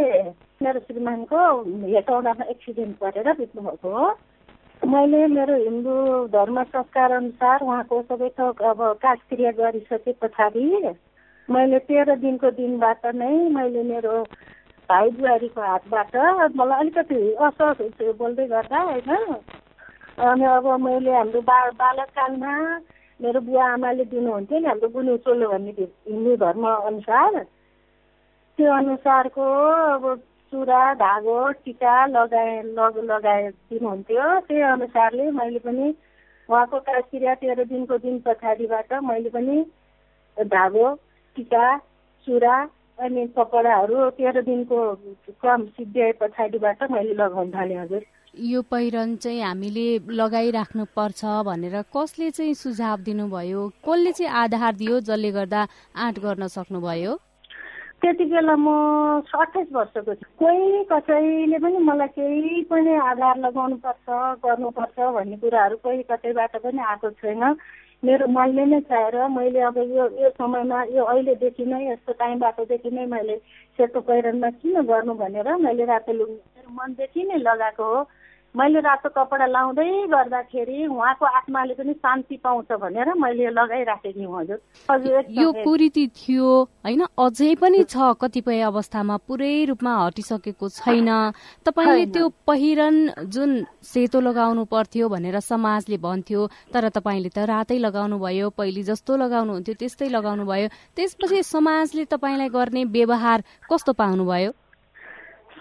मेरो 0.62 0.80
श्रीमानको 0.80 1.40
हेटौँडामा 1.86 2.44
एक्सिडेन्ट 2.50 2.96
गरेर 3.02 3.32
बित्नु 3.38 3.62
भएको 3.62 3.88
हो। 3.96 4.06
मैले 4.82 5.26
मेरो 5.28 5.56
हिन्दू 5.64 5.94
धर्म 6.32 6.62
संस्कार 6.62 7.12
अनुसार 7.12 7.60
उहाँको 7.62 8.00
सबै 8.02 8.28
थोक 8.38 8.62
अब 8.70 8.80
काजक्रिया 9.02 9.50
गरिसके 9.60 10.12
पछाडि 10.22 10.64
मैले 11.48 11.78
तेह्र 11.90 12.16
दिनको 12.24 12.50
दिनबाट 12.56 13.06
नै 13.14 13.34
मैले 13.58 13.82
मेरो 13.92 14.22
भाइ 14.88 15.10
बुहारीको 15.20 15.60
हातबाट 15.60 16.16
मलाई 16.56 16.80
अलिकति 16.80 17.20
हुन्छ 17.40 18.16
बोल्दै 18.18 18.46
गर्दा 18.46 18.80
होइन? 18.88 19.10
अनि 20.22 20.44
अब 20.56 20.66
मैले 20.80 21.12
हाम्रो 21.12 21.40
बा 21.42 21.58
बालककालमा 21.82 22.56
मेरो 23.22 23.40
बुवा 23.40 23.64
आमाले 23.72 24.04
दिनुहुन्थ्यो 24.10 24.58
नि 24.58 24.66
हाम्रो 24.66 24.88
बुनु 24.94 25.16
चोलो 25.24 25.48
भन्ने 25.50 25.72
हिन्दू 25.78 26.36
धर्म 26.36 26.64
अनुसार। 26.68 27.38
त्यो 28.58 28.72
अनुसारको 28.72 29.46
अब 29.94 30.04
चुरा 30.52 30.82
धागो 30.94 31.36
टिका 31.64 31.94
लगाए 32.06 32.62
लग 32.78 32.98
लगाए 33.10 33.50
दिनुहुन्थ्यो। 33.70 34.24
त्यही 34.48 34.62
अनुसारले 34.70 35.30
मैले 35.38 35.58
पनि 35.66 35.94
उहाँको 36.48 36.78
काजक्रिया 36.80 37.34
तेह्र 37.40 37.64
दिनको 37.64 37.98
दिन 37.98 38.18
पछाडिबाट 38.26 38.92
मैले 39.06 39.30
पनि 39.30 39.56
धागो 40.36 40.86
टिका 41.36 41.66
चुरा 42.26 42.56
अनि 42.98 43.26
कपडाहरू 43.38 44.10
तेह्र 44.18 44.42
दिनको 44.42 44.78
क्रम 45.40 45.64
सिद्ध्याए 45.78 46.12
पछाडिबाट 46.20 46.82
मैले 46.90 47.14
लगाउन 47.14 47.50
थालेँ 47.54 47.78
हजुर। 47.78 48.02
यो 48.34 48.60
पहिरन 48.62 49.16
चाहिँ 49.16 49.40
हामीले 49.42 49.86
लगाइराख्नु 50.08 50.84
पर्छ 50.96 51.24
भनेर 51.44 51.74
कसले 51.92 52.30
चाहिँ 52.30 52.54
सुझाव 52.54 53.00
दिनुभयो? 53.04 53.68
कसले 53.84 54.12
चाहिँ 54.12 54.32
आधार 54.32 54.72
दियो 54.74 55.00
जसले 55.00 55.30
गर्दा 55.32 55.66
आँट 55.96 56.18
गर्न 56.18 56.46
सक्नुभयो? 56.48 57.12
त्यति 58.00 58.24
बेला 58.24 58.56
म 58.56 58.66
अठाइस 59.20 59.68
वर्षको 59.72 60.14
छु। 60.14 60.26
कोही 60.40 60.84
कसैले 60.88 61.58
पनि 61.60 61.78
मलाई 61.84 62.08
केही 62.16 62.62
पनि 62.72 62.94
आधार 63.12 63.38
लगाउनु 63.38 63.76
पर्छ 63.84 64.08
गर्नुपर्छ 64.40 64.96
भन्ने 65.12 65.36
कुराहरू 65.36 65.76
कोही 65.84 66.02
कतैबाट 66.08 66.56
पनि 66.64 66.80
आएको 66.88 67.10
छैन। 67.20 67.44
मेरो 68.02 68.26
मनले 68.32 68.64
नै 68.64 68.80
चाहेर 68.88 69.28
मैले 69.28 69.60
अब 69.68 69.76
यो 69.78 70.08
यो 70.18 70.28
समयमा 70.40 70.82
यो 70.96 71.04
अहिलेदेखि 71.04 71.64
नै 71.68 71.84
यस्तो 71.92 72.12
टाइमबाटदेखि 72.18 72.90
नै 72.90 73.06
मैले 73.12 73.36
सेतो 73.76 74.00
पहिरनमा 74.00 74.50
किन 74.58 74.82
गर्नु 74.88 75.14
भनेर 75.20 75.54
मैले 75.62 75.84
रातो 75.84 76.12
लुगा 76.12 76.32
मेरो 76.32 76.70
मनदेखि 76.80 77.22
नै 77.28 77.38
लगाएको 77.38 77.84
हो। 77.84 78.02
मैले 78.52 78.80
रातो 78.84 79.08
कपडा 79.08 79.46
लाउँदै 79.48 80.12
गर्दाखेरि 80.12 80.86
उहाँको 80.86 81.24
आत्माले 81.24 81.74
पनि 81.74 81.92
शान्ति 82.04 82.36
पाउँछ 82.44 82.72
भनेर 82.84 83.08
मैले 83.16 83.48
लगाइराखेकी 83.48 84.24
हजुर। 84.28 84.58
हजुर 84.90 85.24
यो 85.40 85.52
कुरीति 85.64 86.06
थियो 86.12 86.48
होइन? 86.84 87.02
अझै 87.16 87.54
पनि 87.56 87.82
छ 87.88 88.12
कतिपय 88.20 88.60
अवस्थामा 88.68 89.16
पुरै 89.24 89.72
रूपमा 89.72 89.92
हटिसकेको 89.96 90.68
छैन। 90.68 91.08
तपाईँले 91.64 92.06
त्यो 92.12 92.28
पहिरन 92.44 93.24
जुन 93.32 93.50
सेतो 93.80 94.20
लगाउनु 94.20 94.64
पर्थ्यो 94.68 95.08
भनेर 95.08 95.40
समाजले 95.40 95.96
भन्थ्यो 95.96 96.46
तर 96.76 96.88
तपाईँले 96.92 97.32
त 97.32 97.48
रातै 97.48 97.78
लगाउनु 97.80 98.20
भयो 98.20 98.52
पहिले 98.52 98.82
जस्तो 98.84 99.16
लगाउनु 99.16 99.52
हुन्थ्यो 99.52 99.80
त्यस्तै 99.80 100.12
लगाउनु 100.12 100.44
भयो 100.44 100.68
त्यसपछि 100.92 101.42
समाजले 101.42 102.04
तपाईँलाई 102.04 102.48
गर्ने 102.52 102.84
व्यवहार 102.84 103.38
कस्तो 103.64 103.92
पाउनुभयो? 103.96 104.52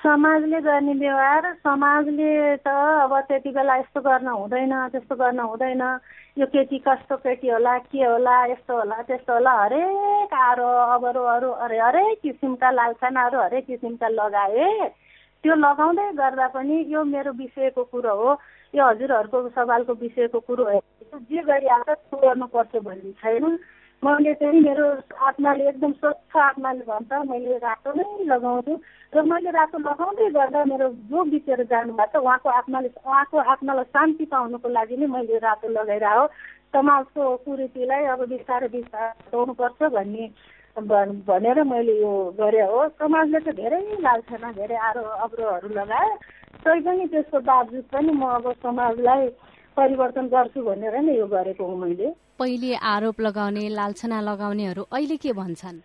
समाजले 0.04 0.60
गर्ने 0.62 0.94
व्यवहार 0.98 1.46
समाजले 1.62 2.30
त 2.66 2.68
अब 2.68 3.14
त्यति 3.30 3.50
बेला 3.54 3.76
यस्तो 3.78 4.02
गर्न 4.02 4.28
हुँदैन 4.28 4.74
त्यस्तो 4.92 5.16
गर्न 5.16 5.40
हुँदैन। 5.40 5.82
यो 6.42 6.46
केटी 6.50 6.78
कस्तो 6.88 7.16
केटी 7.22 7.50
होला 7.50 7.78
के 7.86 8.02
होला 8.02 8.36
यस्तो 8.52 8.78
होला 8.78 9.02
त्यस्तो 9.06 9.34
होला 9.34 9.52
हरेक 9.62 10.34
आरो 10.34 10.70
अबरो 10.98 11.24
अरू 11.36 11.50
अरे 11.54 11.78
हरेक 11.80 12.20
किसिमका 12.24 12.72
लालसानाहरू 12.72 13.38
हरेक 13.42 13.66
किसिमका 13.66 14.08
लगाए। 14.10 14.90
त्यो 15.44 15.56
लगाउँदै 15.56 16.08
गर्दा 16.18 16.48
पनि 16.50 16.76
यो 16.94 17.04
मेरो 17.06 17.32
विषयको 17.38 17.84
कुरो 17.94 18.16
हो। 18.18 18.30
यो 18.74 18.82
हजुरहरूको 18.82 19.50
सवालको 19.54 19.94
विषयको 20.02 20.40
कुरो 20.50 20.64
हो। 20.66 20.80
जे 21.30 21.42
गरिहाल्छ 21.46 21.90
त्यो 21.90 22.18
गर्नुपर्छ 22.26 22.76
भन्ने 22.82 23.12
छैन। 23.22 23.58
मैले 24.04 24.34
चाहिँ 24.34 24.62
मेरो 24.62 24.86
आत्माले 25.22 25.68
एकदम 25.70 25.92
स्वच्छ 26.02 26.36
आत्माले 26.36 26.84
भन्छ। 26.90 27.12
मैले 27.30 27.58
रातो 27.62 27.92
नै 27.94 28.06
लगाउँछु 28.26 28.74
र 29.14 29.22
मैले 29.30 29.50
रातो 29.54 29.78
लगाउँदै 29.78 30.30
गर्दा 30.34 30.64
मेरो 30.66 30.88
जो 31.06 31.24
बितेर 31.30 31.62
जानुभएको 31.70 32.18
छ। 32.18 32.24
उहाँको 32.26 32.50
आत्माले 32.50 32.90
उहाँको 32.98 33.38
आत्मालाई 33.54 33.86
शान्ति 33.94 34.26
पाउनुको 34.26 34.70
लागि 34.70 34.98
नै 34.98 35.06
मैले 35.06 35.38
रातो 35.46 35.68
लगाइरह 35.70 36.14
हो 36.18 36.26
समाजको 36.74 37.22
कुरीतिलाई 37.46 38.04
अब 38.10 38.22
बिस्तारै 38.34 38.68
बिस्तारै 38.74 39.10
हटाउनुपर्छ 39.22 39.80
भन्ने 39.94 40.26
भनेर 41.30 41.64
मैले 41.70 41.94
यो 42.02 42.12
गरेँ 42.42 42.66
हो। 42.74 42.82
समाजले 42.98 43.40
त 43.46 43.54
धेरै 43.54 43.82
लाल्छाना 44.02 44.52
धेरै 44.58 44.78
आरो 44.90 45.04
अब्रोहरू 45.30 45.70
लगाए। 45.78 46.10
तै 46.66 46.80
पनि 46.82 47.06
त्यसको 47.14 47.38
बावजुद 47.44 47.86
पनि 47.94 48.12
म 48.18 48.24
अब 48.34 48.46
समाजलाई 48.66 49.28
परिवर्तन 49.78 50.28
गर्छु 50.28 50.62
भनेर 50.64 50.96
नै 51.02 51.14
यो 51.18 51.28
गरेको 51.28 51.66
हो 51.66 51.76
मैले। 51.78 52.08
पहिले 52.40 52.76
आरोप 52.94 53.22
लगाउने 53.22 53.64
लालछना 53.70 54.22
लगाउनेहरू 54.22 54.84
अहिले 54.92 55.18
के 55.18 55.32
भन्छन्? 55.34 55.80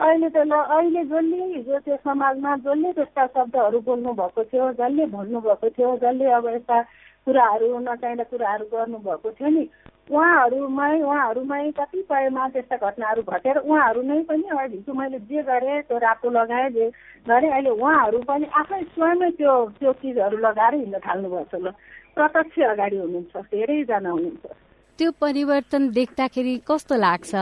अहिले 0.00 0.28
त 0.30 0.36
ल 0.46 0.52
अहिले 0.54 1.02
जसले 1.04 1.44
हिजो 1.54 1.78
त्यो 1.84 1.96
समाजमा 2.06 2.56
जसले 2.64 2.92
त्यस्ता 2.92 3.26
शब्दहरू 3.26 3.78
बोल्नु 3.86 4.12
भएको 4.20 4.44
थियो 4.50 4.72
जसले 4.78 5.06
भन्नुभएको 5.14 5.68
थियो 5.74 5.96
जसले 6.02 6.30
अब 6.38 6.46
यस्ता 6.54 6.78
कुराहरू 7.26 7.78
नचाहिँदा 7.78 8.24
कुराहरू 8.32 8.64
गर्नुभएको 8.72 9.30
थियो 9.30 9.48
नि 9.48 9.64
उहाँहरूमै 10.10 11.00
उहाँहरूमै 11.00 11.70
कतिपयमा 11.78 12.48
त्यस्ता 12.48 12.76
घटनाहरू 12.76 13.22
घटेर 13.22 13.56
उहाँहरू 13.60 14.02
नै 14.02 14.20
पनि 14.28 14.44
अहिले 14.48 14.76
हिजो 14.76 14.92
मैले 14.94 15.18
जे 15.28 15.42
गरेँ 15.44 15.82
त्यो 15.88 15.98
रातो 15.98 16.30
लगाएँ 16.30 16.70
जे 16.70 16.86
गरेँ 17.28 17.50
अहिले 17.50 17.70
उहाँहरू 17.70 18.18
पनि 18.28 18.46
आफै 18.60 18.82
स्वयमै 18.96 19.30
त्यो 19.36 19.54
त्यो 19.78 19.92
चिजहरू 20.00 20.36
लगाएर 20.38 20.74
हिँड्न 20.74 20.98
थाल्नुभएको 21.06 21.44
छ 21.52 21.60
ल। 21.60 21.72
प्रत्यक्ष 22.16 22.58
अगाडि 22.72 22.96
हुनुहुन्छ 22.96 23.36
धेरैजना 23.52 24.10
हुनुहुन्छ। 24.10 24.44
त्यो 24.98 25.10
परिवर्तन 25.20 25.82
देख्दाखेरि 25.92 26.54
कस्तो 26.66 26.94
लाग्छ? 26.96 27.32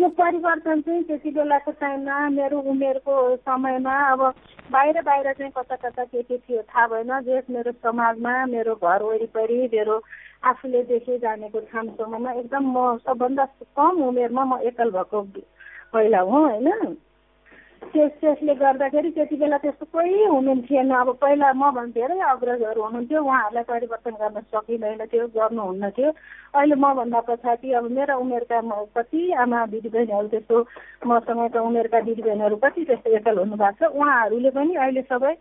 यो 0.00 0.08
परिवर्तन 0.16 0.80
चाहिँ 0.80 1.02
त्यति 1.04 1.30
बेलाको 1.30 1.70
टाइममा 1.80 2.16
मेरो 2.28 2.58
उमेरको 2.72 3.14
समयमा 3.44 3.96
अब 4.12 4.20
बाहिर 4.72 5.00
बाहिर 5.02 5.32
चाहिँ 5.32 5.52
कता 5.56 5.76
कता 5.76 6.04
के 6.04 6.22
के 6.22 6.36
थियो 6.36 6.62
थाहा 6.62 6.86
भएन। 6.86 7.12
जे 7.22 7.42
मेरो 7.50 7.72
समाजमा 7.84 8.34
मेरो 8.46 8.74
घर 8.74 9.02
वरिपरि 9.02 9.60
मेरो 9.72 9.96
आफूले 10.42 10.82
देखे 10.82 11.18
जानेको 11.18 11.60
ठाउँसम्ममा 11.62 12.32
एकदम 12.32 12.64
म 12.72 12.96
सबभन्दा 12.98 13.44
कम 13.76 14.02
उमेरमा 14.02 14.44
म 14.44 14.60
एकल 14.62 14.90
भएको 14.90 15.22
पहिला 15.92 16.20
हुँ 16.22 16.42
होइन? 16.42 16.96
त्यस 17.76 18.12
त्यसले 18.20 18.54
गर्दाखेरि 18.54 19.10
त्यति 19.16 19.36
बेला 19.36 19.56
त्यस्तो 19.58 19.84
कोही 19.92 20.24
हुनुहुन्थेन। 20.24 20.90
अब 20.90 21.08
पहिला 21.20 21.52
मभन्दा 21.52 21.92
धेरै 21.96 22.18
अग्रजहरू 22.32 22.82
हुनुहुन्थ्यो 22.82 23.22
उहाँहरूलाई 23.22 23.64
परिवर्तन 23.70 24.14
गर्न 24.20 24.40
सकिँदैन 24.52 25.04
थियो 25.12 25.26
गर्नुहुन्न 25.36 25.90
थियो। 25.96 26.10
अहिले 26.56 26.74
मभन्दा 26.74 27.20
पछाडि 27.28 27.72
अब 27.76 27.84
मेरा 27.96 28.14
उमेरका 28.16 28.60
कति 28.96 29.20
आमा 29.44 29.64
दिदीबहिनीहरू 29.72 30.28
त्यस्तो 30.28 30.56
मसँगका 31.06 31.60
उमेरका 31.60 32.00
दिदीबहिनीहरू 32.08 32.56
कति 32.64 32.84
त्यस्तो 32.84 33.10
एकल 33.16 33.38
हुनुभएको 33.38 33.86
छ 33.86 33.92
उहाँहरूले 33.92 34.50
पनि 34.56 34.74
अहिले 34.74 35.02
सबै 35.12 35.34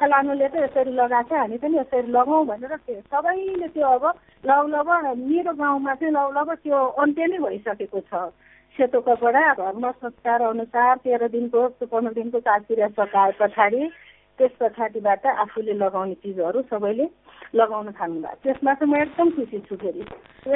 फलानुले 0.00 0.48
त 0.48 0.54
यसरी 0.64 0.92
लगाएको 0.96 1.34
हामी 1.36 1.56
पनि 1.60 1.78
यसरी 1.78 2.08
लगाउँ 2.10 2.46
भनेर 2.46 2.76
सबैले 3.12 3.68
त्यो 3.68 3.86
अब 3.86 4.04
लौ 4.44 4.62
लग 4.74 4.88
मेरो 5.20 5.52
गाउँमा 5.60 5.94
चाहिँ 5.94 6.14
लौ 6.14 6.30
लग 6.32 6.48
त्यो 6.64 6.78
अन्त्य 7.04 7.26
नै 7.26 7.38
भइसकेको 7.38 8.00
छ। 8.00 8.32
सेतो 8.76 9.00
कपडा 9.06 9.52
धर्म 9.54 9.90
संस्कार 9.90 10.42
अनुसार 10.42 10.96
तेह्र 11.04 11.28
दिनको 11.28 11.66
पन्ध्र 11.82 12.12
दिनको 12.14 12.40
चारतिर 12.40 12.86
सकाए 12.88 13.32
पछाडि 13.40 13.88
त्यस 14.38 14.50
पछाडिबाट 14.60 15.26
आफूले 15.26 15.72
लगाउने 15.76 16.14
चिजहरू 16.22 16.62
सबैले 16.70 17.06
लगाउन 17.54 17.90
थाल्नु 17.92 18.20
भएको 18.20 18.42
त्यसमा 18.42 18.74
चाहिँ 18.74 18.92
म 18.92 18.96
एकदम 18.96 19.30
खुसी 19.36 19.58
छु 19.68 19.76
फेरि। 19.76 20.04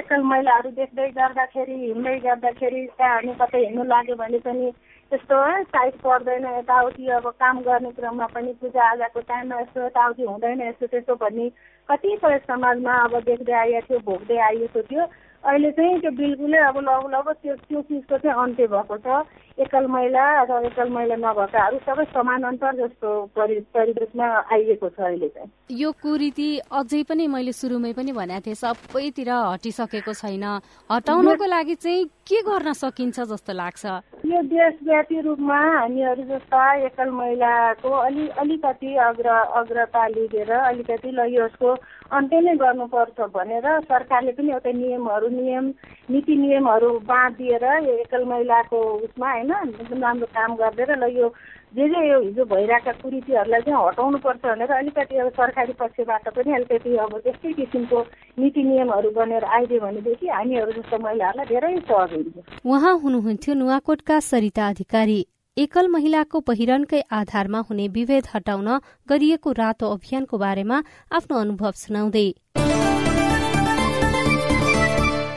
एकल 0.01 0.23
महिलाहरू 0.33 0.71
देख्दै 0.81 1.09
गर्दाखेरि 1.19 1.77
हिँड्दै 1.81 2.19
गर्दाखेरि 2.25 2.87
त्यहाँ 2.97 3.15
हामी 3.17 3.35
कतै 3.41 3.59
हिँड्नु 3.65 3.85
लाग्यो 3.85 4.17
भने 4.17 4.39
पनि 4.49 4.71
त्यस्तो 5.13 5.43
है 5.43 5.63
टाइट 5.77 6.01
पर्दैन 6.01 6.47
यताउति 6.57 7.09
अब 7.21 7.29
काम 7.37 7.61
गर्ने 7.69 7.91
क्रममा 8.01 8.27
पनि 8.33 8.53
पूजाआजाको 8.65 9.21
टाइममा 9.29 9.61
यस्तो 9.61 9.85
यताउति 9.87 10.23
हुँदैन 10.23 10.63
यस्तो 10.63 10.87
त्यस्तो 10.87 11.15
भन्ने 11.21 11.49
कतिपय 11.89 12.39
समाजमा 12.49 12.95
अब 13.05 13.21
देख्दै 13.29 13.53
आइएको 13.61 13.87
थियो 13.89 14.01
भोग्दै 14.09 14.39
आइएको 14.49 14.83
थियो। 14.89 15.05
अहिले 15.47 15.71
चाहिँ 15.73 16.01
त्यो 16.01 16.11
बिल्कुलै 16.11 16.59
अब 16.69 16.77
लग 16.83 17.05
लग 17.15 17.29
त्यो 17.43 17.55
त्यो 17.55 17.81
चिजको 17.83 18.17
चाहिँ 18.19 18.37
अन्त्य 18.43 18.67
भएको 18.67 18.97
छ। 18.99 19.23
एकल 19.59 19.87
महिला 19.87 20.25
अथवा 20.41 20.59
एकल 20.69 20.89
महिला 20.91 21.17
नभएकाहरू 21.17 21.79
सबै 21.87 22.05
समानान्तर 22.13 22.73
जस्तो 22.77 23.09
परि 23.37 23.61
परिवेशमा 23.75 24.27
आइएको 24.53 24.89
छ 24.89 25.01
अहिले 25.01 25.29
चाहिँ। 25.29 25.51
यो 25.81 25.93
कुरीति 26.03 26.49
अझै 26.73 27.03
पनि 27.09 27.27
मैले 27.31 27.53
सुरुमै 27.53 27.93
पनि 27.93 28.13
भनेको 28.13 28.45
थिएँ 28.47 28.55
सबैतिर 28.55 29.31
हटिसकेको 29.31 30.13
छैन। 30.13 30.45
हटाउनको 30.91 31.47
लागि 31.47 31.75
चाहिँ 31.75 32.05
के 32.27 32.41
गर्न 32.43 32.73
सकिन्छ 32.75 33.21
जस्तो 33.31 33.53
लाग्छ? 33.55 33.85
यो 34.27 34.41
देशव्यापी 34.51 35.21
रूपमा 35.23 35.59
हामीहरू 35.59 36.23
जस्ता 36.27 36.63
एकल 36.87 37.11
महिलाको 37.15 37.91
अलि 37.97 38.27
अलिकति 38.43 38.95
अग्र 38.99 39.29
अग्रता 39.61 40.07
लिएर 40.09 40.51
अलिकति 40.51 41.11
ल 41.15 41.27
यसको 41.31 41.71
अन्त्य 42.11 42.41
नै 42.41 42.55
गर्नुपर्छ 42.59 43.31
भनेर 43.31 43.67
सरकारले 43.87 44.33
पनि 44.35 44.51
एउटा 44.53 44.73
नियमहरू 44.75 45.29
नियम 45.39 45.67
नीति 46.11 46.37
नियमहरू 46.37 46.91
बाँधिएर 47.07 47.65
यो 47.87 47.95
एकल 48.03 48.25
महिलाको 48.27 48.79
उसमा 49.07 49.31
होइन 49.31 49.53
एकदम 49.63 50.03
राम्रो 50.03 50.27
काम 50.35 50.57
गरिदिएर 50.59 50.99
ल 50.99 51.15
यो 51.15 51.29
जे 51.77 51.87
जे 51.89 52.01
यो 52.09 52.19
हिजो 52.21 52.45
भइरहेका 52.51 52.93
कुरीतिहरूलाई 53.01 53.61
चाहिँ 53.63 53.81
हटाउनुपर्छ 53.87 54.41
भनेर 54.45 54.71
अलिकति 54.73 55.17
अब 55.21 55.29
सरकारी 55.37 55.73
पक्षबाट 55.81 56.29
पनि 56.37 56.55
अलिकति 56.57 56.97
अब 57.05 57.13
त्यस्तै 57.25 57.53
किसिमको 57.53 58.01
नीति 58.41 58.63
नियमहरू 58.65 59.11
बनेर 59.13 59.45
आइदियो 59.57 59.81
भनेदेखि 59.81 60.27
हामीहरू 60.29 60.73
जस्तो 60.73 60.99
महिलाहरूलाई 61.05 61.47
धेरै 61.53 61.77
सहज 61.85 62.13
हुन्छ। 62.15 62.65
उहाँ 62.65 62.95
हुनुहुन्थ्यो 62.99 63.55
नुवाकोटका 63.55 64.21
सरिता 64.25 64.69
अधिकारी। 64.69 65.21
एकल 65.57 65.89
महिलाको 65.89 66.41
पहिरनकै 66.49 67.01
आधारमा 67.13 67.61
हुने 67.69 67.89
विभेद 67.91 68.33
हटाउन 68.35 68.69
गरिएको 69.09 69.53
रातो 69.61 69.93
अभियानको 69.93 70.39
बारेमा 70.39 70.83
आफ्नो 71.13 71.39
अनुभव 71.39 71.73
सुनाउँदै। 71.77 72.29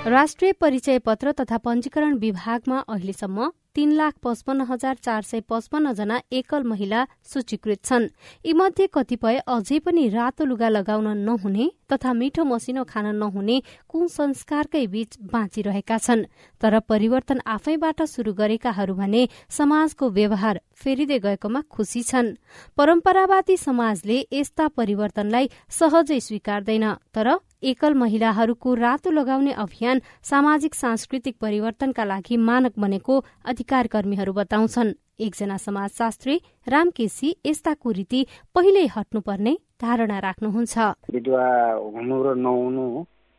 राष्ट्रिय 0.07 0.51
परिचय 0.51 0.97
पत्र 0.99 1.31
तथा 1.39 1.57
पञ्जीकरण 1.57 2.13
विभागमा 2.17 2.77
अहिलेसम्म 2.89 3.49
तीन 3.75 3.91
लाख 3.91 4.13
पचपन्न 4.23 4.61
हजार 4.69 4.95
चार 4.95 5.21
सय 5.21 5.39
पचपन्न 5.49 5.91
जना 5.93 6.19
एकल 6.31 6.63
महिला 6.63 7.03
सूचीकृत 7.33 7.83
छन्। 7.85 8.07
यीमध्ये 8.45 8.87
कतिपय 8.93 9.37
अझै 9.47 9.79
पनि 9.79 10.07
रातो 10.09 10.45
लुगा 10.45 10.69
लगाउन 10.69 11.07
नहुने 11.19 11.69
तथा 11.91 12.13
मिठो 12.13 12.43
मसिनो 12.43 12.83
खान 12.83 13.15
नहुने 13.15 13.59
कुसंस्कारकै 13.89 14.85
बीच 14.87 15.17
बाँचिरहेका 15.33 15.97
छन्। 15.97 16.23
तर 16.61 16.79
परिवर्तन 16.79 17.39
आफैबाट 17.47 18.01
शुरू 18.05 18.33
गरेकाहरू 18.33 18.95
भने 18.95 19.27
समाजको 19.49 20.09
व्यवहार 20.09 20.61
फेरिँदै 20.73 21.19
गएकोमा 21.19 21.61
खुशी 21.69 22.03
छन्। 22.03 22.33
परम्परावादी 22.77 23.57
समाजले 23.57 24.25
यस्ता 24.33 24.67
परिवर्तनलाई 24.79 25.49
सहजै 25.69 26.19
स्वीकार्दैन 26.19 26.93
तर 27.13 27.35
एकल 27.63 27.93
महिलाहरूको 27.93 28.73
रातो 28.73 29.11
लगाउने 29.11 29.51
अभियान 29.53 30.01
सामाजिक 30.23 30.75
सांस्कृतिक 30.75 31.35
परिवर्तनका 31.41 32.03
लागि 32.03 32.37
मानक 32.39 32.79
बनेको 32.79 33.19
अधिकार 33.45 33.87
कर्मीहरू 33.87 34.33
बताउँछन्। 34.33 34.93
एकजना 35.19 35.57
समाजशास्त्री 35.57 36.35
राम 36.67 36.89
केसी 36.89 37.35
यस्ता 37.45 37.73
कुरीति 37.73 38.25
पहिल्यै 38.55 38.85
हट्नुपर्ने 38.95 39.53
धारणा 39.81 40.19
राख्नुहुन्छ। 40.19 40.77
विधवा 41.11 41.47
हुनु 41.75 42.23
र 42.23 42.35
नहुनु 42.37 42.85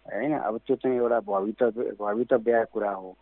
होइन? 0.06 0.32
अब 0.38 0.60
त्यो 0.66 0.76
चाहिँ 0.76 0.96
एउटा 0.96 1.20
भवितव्य 1.96 2.64
कुरा 2.72 2.92
हो। 2.92 3.16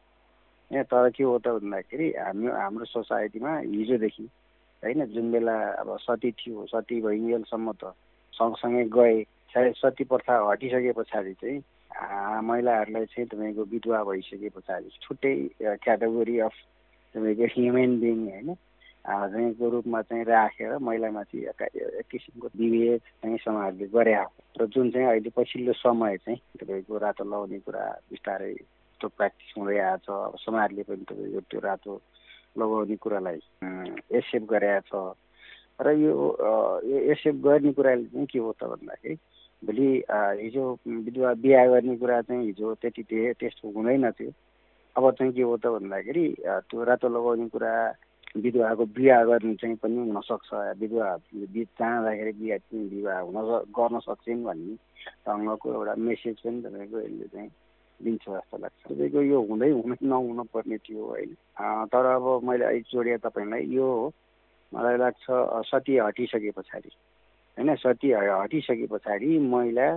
तर 0.71 1.11
के 1.15 1.25
हो 1.25 1.39
त 1.39 1.49
भन्दाखेरि 1.63 2.09
हामी 2.19 2.47
हाम्रो 2.51 2.85
सोसाइटीमा 2.85 3.53
हिजोदेखि 3.71 4.27
होइन 4.83 5.05
जुन 5.15 5.31
बेला 5.33 5.57
अब 5.79 5.97
सती 6.03 6.31
थियो 6.35 6.67
सती 6.67 7.01
भइन्जेलसम्म 7.01 7.73
त 7.79 7.95
सँगसँगै 8.35 8.85
गए। 8.91 9.17
सती 9.57 10.05
प्रथा 10.05 10.35
हटिसके 10.51 10.93
पछाडि 10.93 11.33
चाहिँ 11.33 11.61
महिलाहरूलाई 12.43 13.05
चाहिँ 13.05 13.29
तपाईँको 13.29 13.65
विधवा 13.65 14.03
भइसके 14.05 14.49
पछाडि 14.49 14.89
छुट्टै 15.03 15.35
क्याटेगोरी 15.83 16.39
अफ 16.39 16.55
तपाईँको 17.15 17.45
ह्युमेन 17.45 18.01
बिङ 18.01 18.19
होइन 18.29 18.55
चाहिँको 19.05 19.69
रूपमा 19.69 20.03
चाहिँ 20.03 20.25
राखेर 20.25 20.77
महिलामाथि 20.79 21.39
एक 21.49 21.63
किसिमको 22.11 22.49
विभेद 22.57 23.01
चाहिँ 23.01 23.39
समाजले 23.39 23.87
गरे 23.89 24.15
र 24.61 24.67
जुन 24.67 24.91
चाहिँ 24.91 25.09
अहिले 25.09 25.31
पछिल्लो 25.31 25.73
समय 25.73 26.17
चाहिँ 26.17 26.41
तपाईँको 26.61 26.99
रातो 26.99 27.25
लगाउने 27.25 27.59
कुरा 27.59 27.85
बिस्तारै 28.11 28.53
त्यो 29.01 29.09
प्र्याक्टिस 29.09 29.55
हुँदै 29.59 29.79
आएको 29.79 30.05
छ 30.05 30.11
अब 30.29 30.37
समाजले 30.37 30.83
पनि 30.83 31.05
तपाईँको 31.09 31.41
त्यो 31.41 31.61
रातो 31.61 32.01
लगाउने 32.59 32.97
कुरालाई 32.97 33.41
एक्सेप्ट 34.13 34.47
गरेको 34.47 35.15
छ। 35.15 35.17
र 35.81 35.91
यो 35.95 36.13
एक्सेप्ट 37.11 37.39
गर्ने 37.39 37.73
कुराले 37.73 38.05
चाहिँ 38.05 38.27
के 38.27 38.39
हो 38.39 38.53
त 38.53 38.65
भन्दाखेरि 38.65 39.17
भोलि 39.63 39.89
हिजो 40.43 40.65
विधवा 40.87 41.33
बिहा 41.43 41.67
गर्ने 41.67 41.97
कुरा 41.97 42.21
चाहिँ 42.23 42.45
हिजो 42.47 42.75
त्यति 42.83 43.03
त्यस्तो 43.41 43.71
हुँदैन 43.75 44.11
थियो 44.19 44.33
अब 44.97 45.11
चाहिँ 45.19 45.33
के 45.33 45.43
हो 45.43 45.57
त 45.57 45.67
भन्दाखेरि 45.67 46.27
त्यो 46.71 46.85
रातो 46.85 47.09
लगाउने 47.09 47.49
कुरा 47.55 47.73
विधवाको 48.37 48.85
बिहा 48.97 49.19
गर्नु 49.25 49.55
चाहिँ 49.61 49.77
पनि 49.83 49.97
हुनसक्छ। 49.97 50.51
विधवा 50.81 51.09
बिच 51.55 51.69
चाहँदाखेरि 51.79 52.33
बिहा 52.39 52.57
विवाह 52.73 53.21
हुन 53.25 53.37
गर्न 53.73 53.99
सक्छन् 54.05 54.45
भन्ने 54.45 54.75
ढङ्गको 55.27 55.73
एउटा 55.73 55.95
मेसेज 55.97 56.37
पनि 56.45 56.61
तपाईँको 56.63 56.99
यसले 57.01 57.27
चाहिँ 57.33 57.51
दिन्छ 58.01 58.25
जस्तो 58.29 58.57
लाग्छ। 58.63 58.83
तपाईँको 58.85 59.21
यो 59.23 59.39
हुँदै 59.49 59.71
हुनै 59.71 59.97
नहुन 60.03 60.43
पर्ने 60.53 60.77
थियो 60.87 61.05
होइन। 61.05 61.35
तर 61.89 62.05
अब 62.15 62.27
मैले 62.45 62.65
अहिले 62.65 62.91
जोडिए 62.93 63.17
तपाईँलाई 63.27 63.65
यो 63.75 63.89
मलाई 64.73 64.97
लाग्छ 65.03 65.25
सती 65.73 65.97
हटिसके 65.99 66.51
पछाडि। 66.53 66.91
होइन 67.59 67.75
सती 67.75 68.11
हटिसके 68.13 68.87
पछाडि 68.87 69.39
महिला 69.51 69.89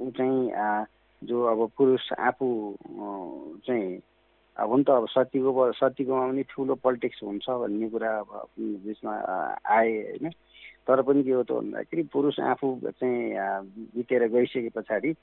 ऊ 0.00 0.10
चाहिँ 0.16 0.86
जो 1.22 1.42
अब 1.50 1.70
पुरुष 1.76 2.12
आफू 2.20 2.48
चाहिँ 3.66 4.00
अब 4.56 4.70
हुन 4.70 4.82
त 4.82 4.90
अब 4.90 5.06
सतीको 5.08 5.72
सतीकोमा 5.72 6.26
पनि 6.28 6.42
ठुलो 6.50 6.74
पोलिटिक्स 6.84 7.22
हुन्छ 7.22 7.46
भन्ने 7.48 7.88
कुरा 7.88 8.10
अब 8.18 8.48
बिचमा 8.58 9.14
आए 9.64 9.90
होइन। 9.90 10.30
तर 10.86 11.02
पनि 11.02 11.22
के 11.22 11.32
हो 11.32 11.42
त 11.42 11.52
भन्दाखेरि 11.52 12.02
पुरुष 12.12 12.40
आफू 12.40 12.68
चाहिँ 12.90 13.32
बितेर 13.94 14.26
गइसके 14.28 14.68
पछाडि 14.76 15.14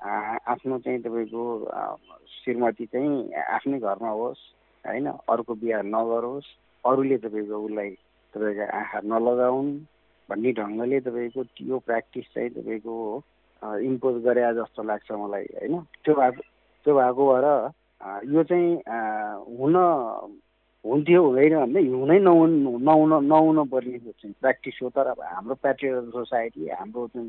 आफ्नो 0.00 0.78
चाहिँ 0.80 1.00
तपाईँको 1.02 1.44
श्रीमती 2.40 2.86
चाहिँ 2.86 3.32
आफ्नै 3.36 3.78
घरमा 3.78 4.10
होस् 4.10 4.42
होइन 4.84 5.06
अर्को 5.06 5.54
बिहा 5.54 5.82
नगरोस् 5.84 6.48
अरूले 6.84 7.16
तपाईँको 7.20 7.56
उसलाई 7.64 7.90
तपाईँको 8.34 8.64
आँखा 8.78 9.00
नलगाउन्। 9.04 9.70
भन्ने 10.30 10.52
ढङ्गले 10.58 11.00
तपाईँको 11.00 11.42
त्यो 11.58 11.78
प्र्याक्टिस 11.86 12.26
चाहिँ 12.34 12.50
तपाईँको 12.56 12.94
इम्पोज 13.90 14.14
गरे 14.24 14.42
जस्तो 14.56 14.82
लाग्छ 14.82 15.10
मलाई 15.12 15.44
होइन? 15.58 15.74
त्यो 16.04 16.14
भएको 16.14 16.42
त्यो 16.86 16.94
भएको 16.94 17.22
भएर 17.30 17.46
यो 18.32 18.42
चाहिँ 18.50 18.70
हुन 19.58 19.76
हुन्थ्यो 20.84 21.22
हुँदैन 21.22 21.54
भन्दै 21.60 21.82
हुनै 21.84 22.18
नहुनु 22.24 22.78
नहुन 22.78 23.12
नहुन 23.26 23.58
पर्ने 23.68 23.98
चाहिँ 23.98 24.32
प्र्याक्टिस 24.40 24.78
हो। 24.82 24.88
तर 24.96 25.06
अब 25.12 25.20
हाम्रो 25.20 25.54
प्याट्रियल 25.60 26.10
सोसाइटी 26.10 26.68
हाम्रो 26.72 27.06
जुन 27.14 27.26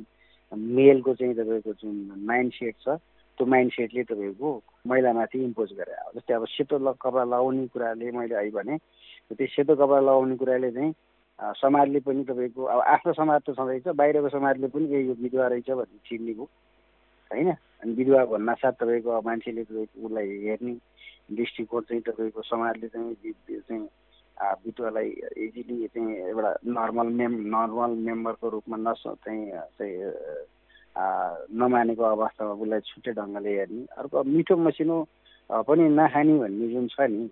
मेलको 0.52 1.14
चाहिँ 1.20 1.34
तपाईँको 1.36 1.74
जुन 1.82 1.96
माइन्ड 2.28 2.54
सेट 2.54 2.76
छ 2.80 2.96
त्यो 3.38 3.46
माइन्ड 3.48 3.72
सेटले 3.74 4.04
तपाईँको 4.04 4.50
महिलामाथि 4.88 5.44
इम्पोज 5.44 5.70
गरे। 5.80 5.94
जस्तै 6.16 6.34
अब 6.34 6.46
सेतो 6.48 6.80
कपडा 6.80 7.24
लगाउने 7.24 7.68
कुराले 7.74 8.12
मैले 8.12 8.36
अहिले 8.36 8.52
भने 8.56 8.78
त्यो 8.78 9.48
सेतो 9.48 9.76
कपडा 9.76 10.00
लगाउने 10.00 10.36
कुराले 10.38 10.72
चाहिँ 10.72 10.92
समाजले 11.42 12.00
पनि 12.00 12.24
तपाईँको 12.24 12.64
अब 12.64 12.80
आफ्नो 12.86 13.14
समाज 13.14 13.42
त 13.42 13.54
छँदैछ 13.58 13.88
बाहिरको 13.98 14.30
समाजले 14.30 14.68
पनि 14.70 14.86
ए 14.94 15.02
यो 15.06 15.14
विधवा 15.22 15.48
रहेछ 15.48 15.70
भन्ने 15.70 16.00
चिन्ने 16.06 16.34
भयो 16.34 16.46
होइन? 17.32 17.50
अनि 17.82 17.94
विधवा 17.94 18.26
भन्नासाथ 18.26 18.72
तपाईँको 18.78 19.22
मान्छेले 19.26 19.64
तपाईँको 19.64 20.06
उसलाई 20.06 20.30
हेर्ने 20.46 20.74
दृष्टिकोण 21.34 21.82
चाहिँ 21.82 22.02
तपाईँको 22.06 22.42
समाजले 22.46 22.88
चाहिँ 22.88 23.34
चाहिँ 23.58 23.88
विधवालाई 24.66 25.10
इजिली 25.38 25.88
चाहिँ 25.88 26.16
एउटा 26.30 26.52
नर्मल 26.66 27.08
मेम 27.10 27.34
नर्मल 27.50 27.92
मेम्बरको 28.06 28.50
रूपमा 28.50 28.78
नस 28.78 29.04
चाहिँ 29.26 29.50
चाहिँ 29.78 29.98
नमानेको 31.58 32.04
अवस्थामा 32.04 32.54
उसलाई 32.54 32.80
छुट्टै 32.86 33.12
ढङ्गले 33.18 33.52
हेर्ने। 33.58 33.86
अर्को 33.98 34.24
मिठो 34.24 34.58
मसिनो 34.58 34.98
पनि 35.50 35.90
नखाने 35.90 36.34
भन्ने 36.40 36.68
जुन 36.74 36.88
छ 36.88 37.10
नि 37.10 37.30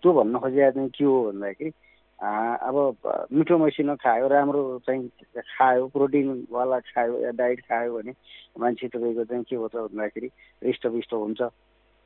त्यो 0.00 0.12
भन्न 0.12 0.38
खोजेको 0.38 0.70
चाहिँ 0.70 0.90
के 0.90 1.04
हो 1.04 1.16
भन्दाखेरि 1.32 1.72
अब 2.18 2.76
मिठो 3.32 3.58
मसिनो 3.58 3.94
खायो 3.94 4.26
राम्रो 4.28 4.62
चाहिँ 4.86 5.08
खायो 5.38 5.86
प्रोटिनवाला 5.86 6.78
खायो 6.90 7.18
या 7.20 7.30
डाइट 7.30 7.60
खायो 7.60 7.98
भने 7.98 8.12
मान्छे 8.58 8.88
तपाईँको 8.88 9.24
चाहिँ 9.24 9.44
के 9.44 9.56
हो 9.56 9.68
त 9.68 9.76
भन्दाखेरि 9.76 10.30
हृष्टपुष्ट 10.66 11.12
हुन्छ। 11.14 11.40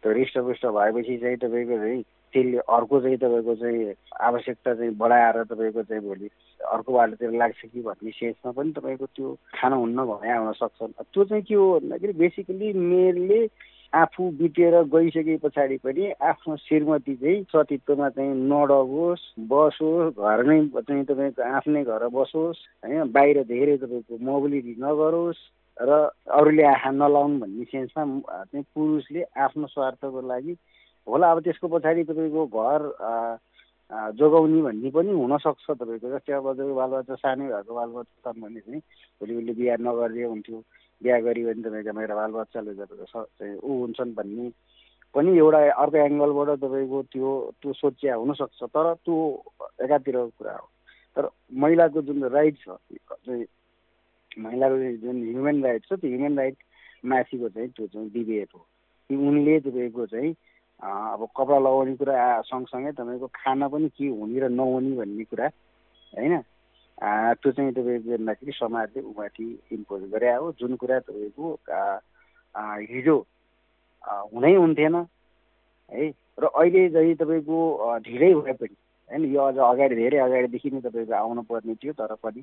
त्यो 0.02 0.12
हृष्टपुष्ट 0.12 0.66
भएपछि 0.66 1.16
चाहिँ 1.16 1.36
तपाईँको 1.36 1.76
चाहिँ 1.76 2.02
त्यसले 2.32 2.58
अर्को 2.58 3.00
चाहिँ 3.00 3.16
तपाईँको 3.16 3.54
चाहिँ 3.54 3.94
आवश्यकता 4.20 4.74
चाहिँ 4.74 4.92
बढाएर 5.00 5.42
तपाईँको 5.48 5.82
चाहिँ 5.82 6.02
भोलि 6.02 6.28
अर्को 6.60 6.92
बाटोतिर 6.92 7.30
लाग्छ 7.32 7.60
कि 7.72 7.80
भन्ने 7.80 8.10
सेन्समा 8.10 8.52
पनि 8.52 8.72
तपाईँको 8.72 9.06
त्यो 9.16 9.34
खान 9.56 9.72
हुन्न 9.72 10.04
भने 10.04 10.36
हुनसक्छ 10.36 10.82
त्यो 10.82 11.24
चाहिँ 11.24 11.42
के 11.42 11.54
हो 11.54 11.66
भन्दाखेरि 11.80 12.12
बेसिकली 12.12 12.72
मेलले 12.72 13.46
आफू 13.92 14.30
बितेर 14.40 14.74
गइसके 14.88 15.36
पछाडि 15.36 15.76
पनि 15.84 16.10
आफ्नो 16.24 16.56
श्रीमती 16.56 17.14
चाहिँ 17.14 17.42
सतीत्वमा 17.52 18.08
चाहिँ 18.08 18.34
नडगोस् 18.52 19.24
बसोस् 19.50 20.16
घरमै 20.16 20.60
चाहिँ 20.80 21.04
तपाईँको 21.04 21.42
आफ्नै 21.56 21.82
घर 21.84 22.06
बसोस् 22.08 22.60
होइन? 22.84 23.12
बाहिर 23.12 23.42
धेरै 23.44 23.76
तपाईँको 23.76 24.18
मोबिलिटी 24.24 24.74
नगरोस् 24.80 25.42
र 25.76 25.90
अरूले 26.32 26.64
आँखा 26.64 26.90
नलाउनु 26.90 27.38
भन्ने 27.40 27.64
सेन्समा 27.64 28.04
चाहिँ 28.48 28.64
पुरुषले 28.74 29.22
आफ्नो 29.36 29.66
स्वार्थको 29.66 30.20
लागि 30.24 30.56
होला। 31.06 31.30
अब 31.32 31.40
त्यसको 31.44 31.68
पछाडि 31.68 32.04
तपाईँको 32.04 32.46
घर 32.48 32.80
जोगाउने 33.92 34.60
भन्ने 34.62 34.90
पनि 34.90 35.12
हुनसक्छ 35.12 35.66
तपाईँको 35.70 36.08
जस्तै 36.10 36.32
अब 36.32 36.46
तपाईँको 36.52 36.74
बालबच्चा 36.74 37.14
सानै 37.14 37.46
भएको 37.52 37.74
बालबच्चा 37.74 38.32
छन् 38.32 38.40
भने 38.42 38.60
चाहिँ 38.60 38.80
भोलि 39.20 39.32
भोलि 39.36 39.52
बिहा 39.52 39.76
नगरिदिए 39.80 40.26
हुन्थ्यो। 40.32 40.58
बिहा 41.02 41.18
गऱ्यो 41.20 41.46
भने 41.48 41.62
तपाईँको 41.62 41.92
मेरो 41.92 42.14
बालबच्चाले 42.16 42.72
चाहिँ 42.74 43.56
ऊ 43.58 43.70
हुन्छन् 43.80 44.14
भन्ने 44.16 44.46
पनि 45.14 45.30
एउटा 45.38 45.60
अर्को 45.76 45.96
एङ्गलबाट 46.08 46.48
तपाईँको 46.64 47.02
त्यो 47.12 47.30
त्यो 47.60 47.72
सोचिया 47.72 48.14
हुनसक्छ। 48.16 48.60
तर 48.64 48.86
त्यो 49.04 49.16
एकातिरको 49.84 50.28
कुरा 50.38 50.56
हो। 50.56 50.68
तर 51.16 51.28
महिलाको 51.52 52.02
जुन 52.02 52.24
राइट 52.32 52.56
छ 52.64 52.80
महिलाको 54.38 54.76
जुन 55.04 55.16
ह्युमन 55.28 55.62
राइट 55.64 55.82
छ 55.84 55.92
त्यो 56.00 56.08
ह्युमन 56.08 56.38
राइट 56.38 56.56
माथिको 57.04 57.48
चाहिँ 57.48 57.68
त्यो 57.76 57.86
चाहिँ 57.92 58.08
डिबेट 58.10 58.48
हो। 58.54 58.66
कि 59.10 59.16
उनले 59.16 59.58
तपाईँको 59.60 60.06
चाहिँ 60.06 60.32
अब 60.82 61.28
कपडा 61.36 61.58
लगाउने 61.58 61.94
कुरा 61.94 62.42
सँगसँगै 62.42 62.92
तपाईँको 62.92 63.26
खाना 63.30 63.68
पनि 63.70 63.88
के 63.94 64.06
हुने 64.10 64.40
र 64.40 64.48
नहुने 64.50 64.96
भन्ने 64.96 65.24
कुरा 65.24 65.46
होइन? 66.12 66.34
त्यो 67.38 67.52
चाहिँ 67.52 67.72
तपाईँको 67.72 68.10
हेर्दाखेरि 68.10 68.52
समाजले 68.52 69.00
उमाथि 69.02 69.46
इम्पोज 69.72 70.02
गरे 70.10 70.32
हो। 70.34 70.50
जुन 70.58 70.74
कुरा 70.76 70.98
तपाईँको 71.06 71.46
हिजो 72.90 73.16
हुनै 74.32 74.54
हुन्थेन 74.54 74.94
है? 75.92 76.10
र 76.38 76.44
अहिले 76.44 76.88
चाहिँ 76.90 77.14
तपाईँको 77.14 77.58
ढिलै 78.02 78.34
भए 78.34 78.52
पनि 78.52 78.74
होइन? 79.10 79.24
यो 79.24 79.40
अझ 79.40 79.56
अगाडि 79.62 79.94
धेरै 79.94 80.18
अगाडिदेखि 80.18 80.70
नै 80.70 80.80
तपाईँको 80.82 81.14
आउनु 81.14 81.42
पर्ने 81.46 81.74
थियो 81.78 81.92
तर 81.94 82.14
पनि 82.18 82.42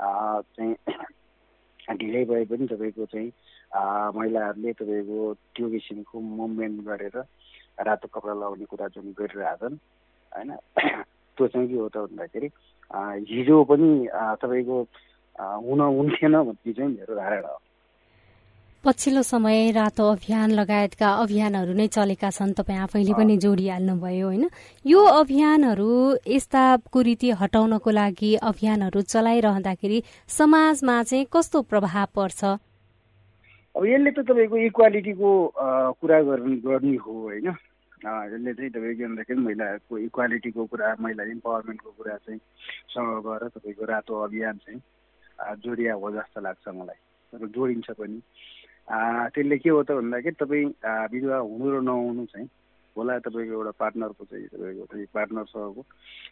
चाहिँ 0.00 0.74
ढिलै 1.98 2.24
भए 2.24 2.44
पनि 2.46 2.66
तपाईँको 2.66 3.06
चाहिँ 3.06 3.30
महिलाहरूले 4.14 4.72
तपाईँको 4.72 5.34
त्यो 5.54 5.68
किसिमको 5.70 6.20
मुभमेन्ट 6.20 6.84
गरेर 6.86 7.22
रातो 7.86 8.08
कपडा 8.14 8.34
लगाउने 8.34 8.64
कुरा 8.64 8.86
जुन 8.94 9.14
गरिरहेछन् 9.18 9.76
होइन? 10.32 10.50
त्यो 11.36 11.46
चाहिँ 11.46 11.68
के 11.68 11.76
हो 11.80 11.88
त 11.88 11.96
भन्दाखेरि 12.10 12.48
हिजो 13.30 13.56
पनि 13.64 13.90
तपाईँको 14.42 14.76
हुन 15.64 15.80
हुन्थेन 15.80 16.34
भन्ने 16.36 16.72
चाहिँ 16.72 16.90
मेरो 16.92 17.14
धारणा 17.16 17.48
हो। 17.48 17.58
पछिल्लो 18.84 19.22
समय 19.22 19.70
रातो 19.76 20.04
अभियान 20.08 20.50
लगायतका 20.50 21.08
अभियानहरू 21.22 21.72
नै 21.76 21.86
चलेका 21.92 22.30
छन्। 22.32 22.52
तपाईँ 22.56 22.78
आफैले 22.80 23.12
पनि 23.12 23.36
जोडिहाल्नुभयो 23.44 24.26
होइन? 24.26 24.44
यो 24.84 25.00
अभियानहरू 25.20 25.90
यस्ता 26.26 26.64
कुरीति 26.92 27.30
हटाउनको 27.40 27.90
लागि 27.90 28.34
अभियानहरू 28.40 29.00
चलाइरहँदाखेरि 29.04 30.02
समाजमा 30.28 31.02
चाहिँ 31.02 31.26
कस्तो 31.28 31.62
प्रभाव 31.62 32.06
पर्छ? 32.16 32.40
अब 33.76 33.84
यसले 33.84 34.10
त 34.10 34.18
तपाईँको 34.24 34.56
इक्वालिटीको 34.56 35.30
कुरा 36.00 36.18
गर्ने 36.24 36.96
हो 36.96 37.12
होइन? 37.12 37.52
यसले 38.00 38.52
चाहिँ 38.54 38.70
तपाईँको 38.70 39.04
भन्दाखेरि 39.04 39.40
महिलाहरूको 39.40 39.98
इक्वालिटीको 39.98 40.64
कुरा 40.66 40.96
महिला 41.00 41.24
इम्पावरमेन्टको 41.36 41.90
कुरा 41.90 42.16
चाहिँ 42.16 42.40
सँग 42.88 43.22
गएर 43.26 43.48
तपाईँको 43.48 43.84
रातो 43.84 44.20
अभियान 44.24 44.56
चाहिँ 44.56 44.80
जोडिया 45.60 45.94
हो 45.94 46.10
जस्तो 46.10 46.40
लाग्छ 46.40 46.68
मलाई। 46.68 47.00
जोडिन्छ 47.32 47.90
पनि। 47.90 48.20
त्यसले 49.34 49.58
के 49.58 49.70
हो 49.70 49.82
त 49.82 49.90
भन्दाखेरि 49.92 50.36
तपाईँ 50.40 50.66
विधवा 51.12 51.36
हुनु 51.44 51.66
र 51.70 51.80
नहुनु 51.84 52.24
चाहिँ 52.24 52.48
होला 52.96 53.18
तपाईँको 53.18 53.52
एउटा 53.52 53.72
पार्टनरको 53.78 54.24
चाहिँ 54.24 54.46
तपाईँको 54.48 54.84
चाहिँ 54.86 55.06
पार्टनरसँगको 55.14 55.82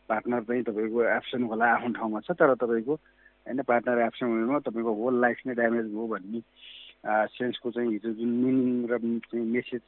पार्टनर 0.09 0.41
चाहिँ 0.43 0.63
तपाईँको 0.63 1.05
एब्सेन्ट 1.05 1.45
होला 1.49 1.67
आफ्नो 1.69 1.93
ठाउँमा 1.93 2.21
छ 2.21 2.33
तर 2.33 2.55
तपाईँको 2.57 2.95
होइन 2.95 3.63
पार्टनर 3.63 3.99
एब्सेन्ट 4.09 4.33
हुनुमा 4.33 4.59
तपाईँको 4.59 4.93
होल 4.95 5.21
लाइफ 5.21 5.39
नै 5.47 5.55
ड्यामेज 5.55 5.87
भयो 5.87 6.07
भन्ने 6.09 6.41
सेन्सको 7.37 7.71
चाहिँ 7.71 7.93
हिजो 7.93 8.11
जुन 8.17 8.31
मिनिङ 8.43 8.89
र 8.89 8.99
मेसेज 9.39 9.81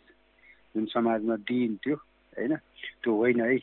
जुन 0.74 0.84
समाजमा 0.86 1.36
दिइन्थ्यो 1.48 1.96
होइन? 1.96 2.56
त्यो 3.02 3.12
होइन 3.16 3.40
है। 3.40 3.58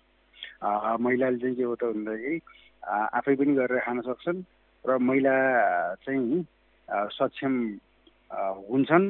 महिलाले 0.98 1.38
चाहिँ 1.38 1.56
के 1.56 1.64
हो 1.64 1.76
त 1.76 1.84
भन्दाखेरि 1.84 2.40
आफै 2.84 3.36
पनि 3.36 3.54
गरेर 3.56 3.80
खान 3.80 4.02
सक्छन् 4.02 4.42
र 4.86 4.98
महिला 4.98 5.36
चाहिँ 6.06 6.46
सक्षम 6.88 7.54
हुन्छन् 8.70 9.08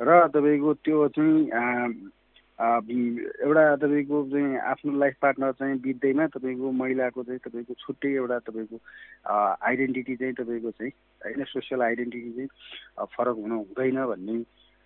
र 0.00 0.10
तपाईँको 0.34 0.74
त्यो 0.84 1.08
चाहिँ 1.08 2.10
एउटा 2.58 3.64
तपाईँको 3.76 4.16
चाहिँ 4.30 4.58
आफ्नो 4.60 4.98
लाइफ 4.98 5.16
पार्टनर 5.22 5.52
चाहिँ 5.52 5.78
बित्दैमा 5.80 6.26
तपाईँको 6.34 6.70
महिलाको 6.72 7.22
चाहिँ 7.22 7.40
तपाईँको 7.46 7.74
छुट्टै 7.74 8.10
एउटा 8.12 8.38
तपाईँको 8.48 8.78
आइडेन्टिटी 9.62 10.16
चाहिँ 10.16 10.34
तपाईँको 10.34 10.70
चाहिँ 10.70 10.92
होइन? 11.22 11.44
सोसियल 11.44 11.82
आइडेन्टिटी 11.82 12.30
चाहिँ 12.32 13.06
फरक 13.14 13.36
हुनु 13.36 13.56
हुँदैन 13.56 13.98
भन्ने 14.06 14.36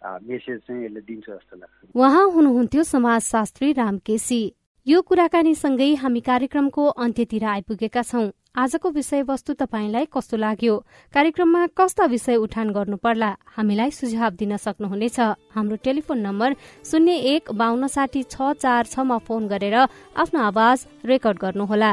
मेसेज 0.05 0.59
चाहिँ 0.61 0.85
यसले 0.85 1.01
दिन्छ 1.01 1.25
जस्तो 1.25 1.57
लाग्छ। 1.57 1.97
उहाँ 1.97 2.27
हुनुहुन्थ्यो 2.31 2.83
समाजशास्त्री 2.85 3.73
राम 3.73 3.99
केसी। 3.99 4.41
यो 4.87 5.01
कुराकानीसँगै 5.03 5.95
हामी 5.99 6.21
कार्यक्रमको 6.21 6.83
अन्त्यतिर 6.87 7.45
आइपुगेका 7.45 8.03
छौं। 8.03 8.31
आजको 8.57 8.89
विषयवस्तु 8.91 9.53
तपाईँलाई 9.53 10.07
कस्तो 10.09 10.37
लाग्यो? 10.37 10.75
कार्यक्रममा 11.15 11.67
कस्ता 11.77 12.05
विषय 12.07 12.37
उठान 12.37 12.71
गर्नु 12.71 12.97
पर्ला 12.97 13.31
हामीलाई 13.57 13.91
सुझाव 13.91 14.33
दिन 14.41 14.57
सक्नुहुनेछ। 14.57 15.19
हाम्रो 15.53 15.77
टेलिफोन 15.85 16.19
नम्बर 16.19 16.55
शून्य 16.87 17.13
एक 17.35 17.53
बान्न 17.53 17.87
साठी 17.87 18.23
छ 18.25 18.53
चार 18.57 18.87
छमा 18.87 19.19
फोन 19.27 19.49
गरेर 19.49 19.75
आफ्नो 19.75 20.41
आवाज 20.41 20.87
रेकर्ड 21.05 21.39
गर्नुहोला। 21.39 21.93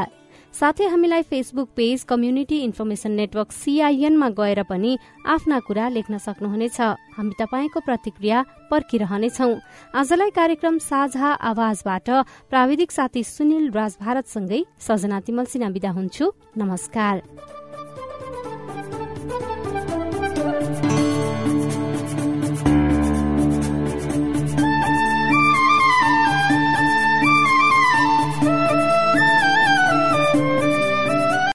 साथै 0.54 0.86
हामीलाई 0.88 1.24
Facebook 1.24 1.70
page 1.76 2.04
community 2.06 2.58
information 2.64 3.12
network 3.12 3.52
सीआईएनमा 3.52 4.30
गएर 4.40 4.62
पनि 4.64 4.92
आफ्ना 5.26 5.60
कुरा 5.68 5.86
लेख्न 5.90 6.18
सक्नुहुनेछ। 6.18 6.78
हामी 7.18 7.34
तपाईँको 7.42 7.80
प्रतिक्रिया 7.82 8.38
पर्खिरहनेछौ। 8.72 9.50
आजलाई 9.96 10.30
कार्यक्रम 10.30 10.78
साझा 10.80 11.30
आवाजबाट 11.52 12.08
प्राविधिक 12.50 12.90
साथी 12.92 13.24
सुनिल 13.26 13.66
राज 13.74 13.94
भारतसँगै 14.00 14.62
सजना 14.80 15.20
तिमल 15.26 15.46
सिन्हा 15.50 15.70
विदा 15.74 15.92
हुन्छु। 15.98 16.26
नमस्कार। 16.58 17.16